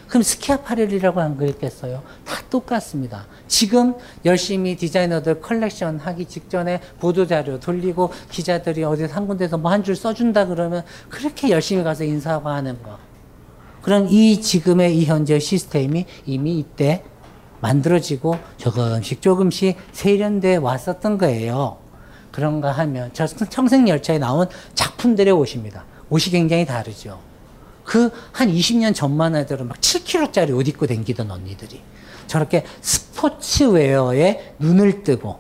[0.08, 2.04] 그럼 스키아파렐리라고 안 그랬겠어요?
[2.26, 3.26] 다 똑같습니다.
[3.48, 3.96] 지금
[4.26, 10.46] 열심히 디자이너들 컬렉션 하기 직전에 보도자료 돌리고 기자들이 어디 한 군데서 뭐 한 줄 써준다
[10.48, 13.00] 그러면 그렇게 열심히 가서 인사하고 하는 거.
[13.82, 17.04] 그런 이 지금의 이 현재 시스템이 이미 이때
[17.64, 21.78] 만들어지고 조금씩 조금씩 세련돼 왔었던 거예요.
[22.32, 25.86] 그런가 하면 저 청색열차에 나온 작품들의 옷입니다.
[26.10, 27.20] 옷이 굉장히 다르죠.
[27.86, 31.82] 그 한 20년 전만 하더라도 막 7kg짜리 옷 입고 댕기던 언니들이
[32.28, 35.40] 저렇게 스포츠웨어에 눈을 뜨고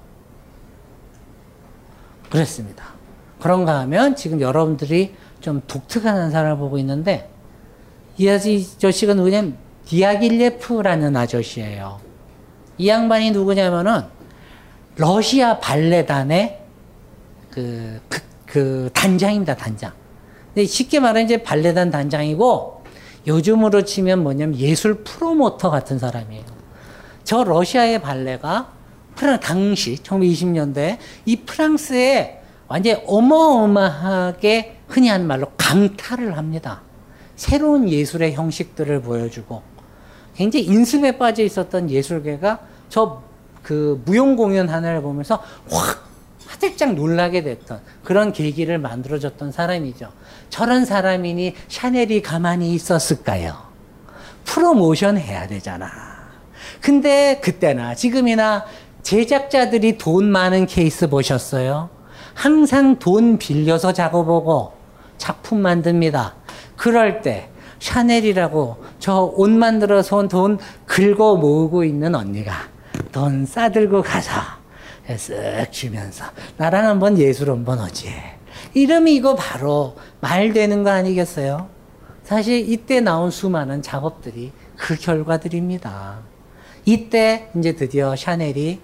[2.29, 2.93] 그랬습니다.
[3.41, 7.29] 그런가 하면 지금 여러분들이 좀 독특한 사람을 보고 있는데
[8.17, 12.12] 이 아저씨가 누구냐면 디아길레프라는 아저씨예요.
[12.77, 14.03] 이 양반이 누구냐면은
[14.95, 16.59] 러시아 발레단의
[17.49, 19.91] 그, 그, 그 단장입니다, 단장.
[20.53, 22.83] 근데 쉽게 말하면 이제 발레단 단장이고
[23.25, 26.43] 요즘으로 치면 뭐냐면 예술 프로모터 같은 사람이에요.
[27.23, 28.71] 저 러시아의 발레가
[29.15, 36.81] 프랑 당시 1920년대 이 프랑스에 완전히 어마어마하게 흔히 하는 말로 강탈을 합니다.
[37.35, 39.72] 새로운 예술의 형식들을 보여주고
[40.35, 43.33] 굉장히 인습에 빠져 있었던 예술계가 저
[43.63, 45.41] 그 무용 공연 하나를 보면서
[45.71, 46.03] 확
[46.45, 50.09] 화들짝 놀라게 됐던 그런 계기를 만들어줬던 사람이죠.
[50.49, 53.55] 저런 사람이니 샤넬이 가만히 있었을까요?
[54.45, 55.89] 프로모션 해야 되잖아.
[56.79, 58.65] 근데 그때나 지금이나
[59.01, 61.89] 제작자들이 돈 많은 케이스 보셨어요?
[62.33, 64.73] 항상 돈 빌려서 작업하고
[65.17, 66.35] 작품 만듭니다.
[66.75, 67.49] 그럴 때
[67.83, 72.53] 샤넬이라고 저 옷 만들어서 돈 긁어 모으고 있는 언니가
[73.11, 74.31] 돈 싸들고 가서
[75.07, 76.23] 쓱 주면서
[76.57, 78.09] 나랑 한번 예술 한번 오지.
[78.73, 81.67] 이름이 이거 바로 말 되는 거 아니겠어요?
[82.23, 86.19] 사실 이때 나온 수많은 작업들이 그 결과들입니다.
[86.85, 88.79] 이때 이제 드디어 샤넬이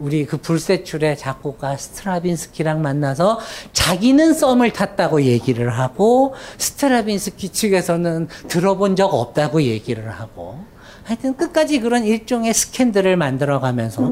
[0.00, 3.38] 우리 그 불세출의 작곡가 스트라빈스키랑 만나서
[3.72, 10.58] 자기는 썸을 탔다고 얘기를 하고 스트라빈스키 측에서는 들어본 적 없다고 얘기를 하고
[11.04, 14.10] 하여튼 끝까지 그런 일종의 스캔들을 만들어 가면서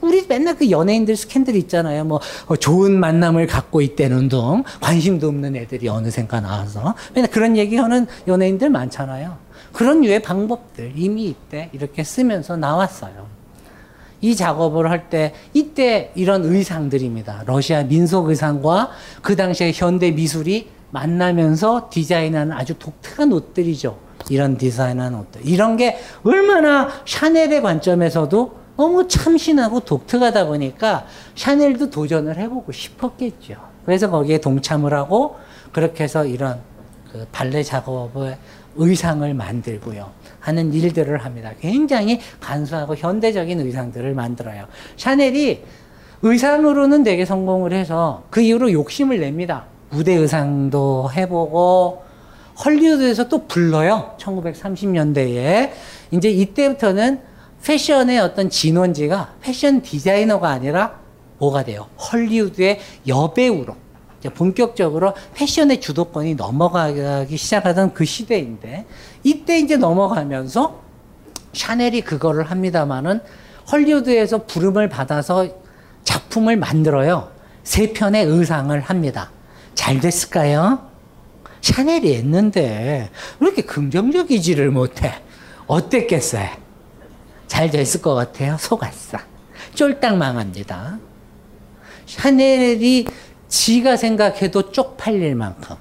[0.00, 2.04] 우리 맨날 그 연예인들 스캔들 있잖아요.
[2.04, 8.06] 뭐 어, 좋은 만남을 갖고 있다는 둥 관심도 없는 애들이 어느샌가 나와서 맨날 그런 얘기하는
[8.26, 9.36] 연예인들 많잖아요.
[9.72, 13.37] 그런 류의 방법들 이미 이때 이렇게 쓰면서 나왔어요.
[14.20, 17.44] 이 작업을 할 때 이때 이런 의상들입니다.
[17.46, 18.90] 러시아 민속 의상과
[19.22, 23.96] 그 당시에 현대 미술이 만나면서 디자인하는 아주 독특한 옷들이죠.
[24.30, 25.42] 이런 디자인한 옷들.
[25.44, 33.54] 이런 게 얼마나 샤넬의 관점에서도 너무 참신하고 독특하다 보니까 샤넬도 도전을 해보고 싶었겠죠.
[33.84, 35.36] 그래서 거기에 동참을 하고
[35.72, 36.60] 그렇게 해서 이런
[37.10, 38.36] 그 발레 작업의
[38.78, 40.10] 의상을 만들고요.
[40.40, 41.52] 하는 일들을 합니다.
[41.60, 44.66] 굉장히 간소하고 현대적인 의상들을 만들어요.
[44.96, 45.62] 샤넬이
[46.22, 49.66] 의상으로는 되게 성공을 해서 그 이후로 욕심을 냅니다.
[49.90, 52.02] 무대 의상도 해보고
[52.64, 54.16] 헐리우드에서 또 불러요.
[54.18, 55.70] 1930년대에.
[56.10, 57.20] 이제 이때부터는
[57.64, 60.98] 패션의 어떤 진원지가 패션 디자이너가 아니라
[61.38, 61.86] 뭐가 돼요?
[61.98, 63.76] 헐리우드의 여배우로
[64.34, 68.86] 본격적으로 패션의 주도권이 넘어가기 시작하던 그 시대인데
[69.22, 70.80] 이때 이제 넘어가면서
[71.52, 73.20] 샤넬이 그거를 합니다마는
[73.70, 75.48] 헐리우드에서 부름을 받아서
[76.02, 77.30] 작품을 만들어요.
[77.62, 79.30] 세 편의 의상을 합니다.
[79.74, 80.88] 잘 됐을까요?
[81.60, 85.14] 샤넬이 했는데 왜 이렇게 긍정적이지를 못해?
[85.66, 86.48] 어땠겠어요?
[87.46, 88.56] 잘 됐을 것 같아요.
[88.58, 89.18] 속았어.
[89.74, 90.98] 쫄딱 망합니다.
[92.06, 93.06] 샤넬이
[93.48, 95.76] 지가 생각해도 쪽팔릴 만큼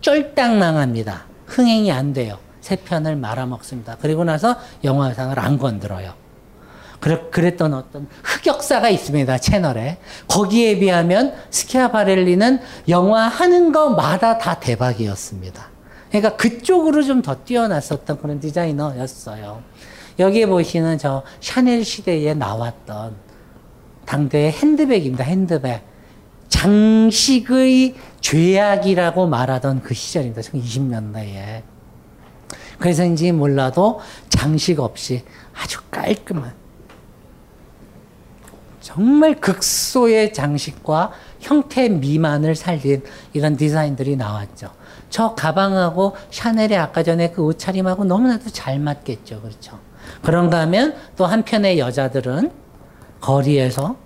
[0.00, 1.24] 쫄딱 망합니다.
[1.46, 2.38] 흥행이 안 돼요.
[2.60, 3.98] 세 편을 말아먹습니다.
[4.00, 6.14] 그리고 나서 영화상을 안 건드려요.
[7.32, 9.38] 그랬던 어떤 흑역사가 있습니다.
[9.38, 9.98] 채널에.
[10.28, 15.68] 거기에 비하면 스키아바렐리는 영화 하는 것마다 다 대박이었습니다.
[16.10, 19.62] 그러니까 그쪽으로 좀 더 뛰어났었던 그런 디자이너였어요.
[20.18, 23.16] 여기에 보시는 저 샤넬 시대에 나왔던
[24.06, 25.24] 당대의 핸드백입니다.
[25.24, 25.91] 핸드백.
[26.52, 30.42] 장식의 죄악이라고 말하던 그 시절입니다.
[30.42, 31.62] 20년대에.
[32.78, 35.24] 그래서인지 몰라도 장식 없이
[35.54, 36.52] 아주 깔끔한
[38.80, 43.02] 정말 극소의 장식과 형태 미만을 살린
[43.32, 44.70] 이런 디자인들이 나왔죠.
[45.08, 49.40] 저 가방하고 샤넬의 아까 전에 그 옷차림하고 너무나도 잘 맞겠죠.
[49.40, 49.78] 그렇죠.
[50.20, 52.52] 그런가 하면 또 한편의 여자들은
[53.20, 53.96] 거리에서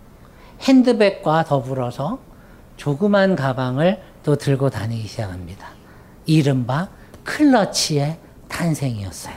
[0.60, 2.25] 핸드백과 더불어서
[2.76, 5.68] 조그만 가방을 또 들고 다니기 시작합니다.
[6.26, 6.88] 이른바
[7.24, 9.34] 클러치의 탄생이었어요.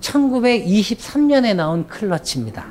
[0.00, 2.66] 1923년에 나온 클러치입니다.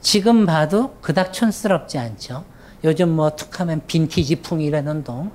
[0.00, 2.44] 지금 봐도 그닥 촌스럽지 않죠.
[2.84, 5.30] 요즘 뭐 툭하면 빈티지 풍이라는 동.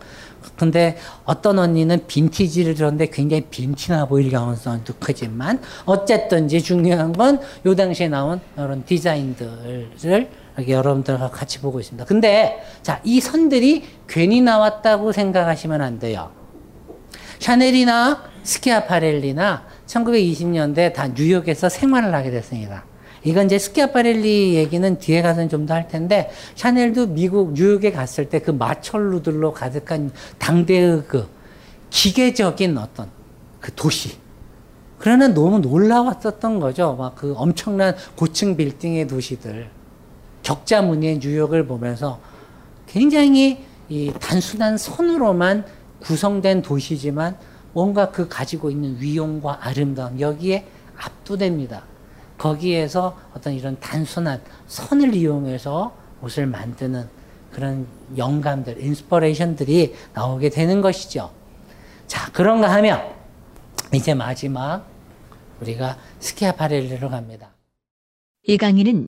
[0.57, 8.10] 근데 어떤 언니는 빈티지를 들었는데 굉장히 빈티나 보일 가능성도 크지만 어쨌든지 중요한 건 요 당시에
[8.10, 10.30] 나온 이런 디자인들을
[10.67, 12.05] 여러분들과 같이 보고 있습니다.
[12.05, 16.31] 근데 자, 이 선들이 괜히 나왔다고 생각하시면 안 돼요.
[17.39, 22.85] 샤넬이나 스키아파렐리나 1920년대 다 뉴욕에서 생활을 하게 됐습니다.
[23.23, 28.39] 이건 이제 스키아파렐리 얘기는 뒤에 가서는 좀 더 할 텐데 샤넬도 미국 뉴욕에 갔을 때
[28.39, 31.27] 그 마철루들로 가득한 당대의 그
[31.89, 33.07] 기계적인 어떤
[33.59, 34.17] 그 도시
[34.99, 36.95] 그러나 너무 놀라웠었던 거죠.
[36.99, 39.69] 막 그 엄청난 고층 빌딩의 도시들
[40.44, 42.20] 격자무늬의 뉴욕을 보면서
[42.88, 45.65] 굉장히 이 단순한 선으로만
[46.02, 47.38] 구성된 도시지만
[47.74, 51.84] 뭔가 그 가지고 있는 위용과 아름다움 여기에 압도됩니다.
[52.38, 57.07] 거기에서 어떤 이런 단순한 선을 이용해서 옷을 만드는
[57.52, 57.88] 그런
[58.18, 61.32] 영감들, inspiration들이 나오게 되는 것이죠.
[62.07, 63.02] 자, 그런가 하면
[63.94, 64.86] 이제 마지막
[65.61, 67.49] 우리가 스키아파렐리로 갑니다.
[68.45, 69.07] 이 강의는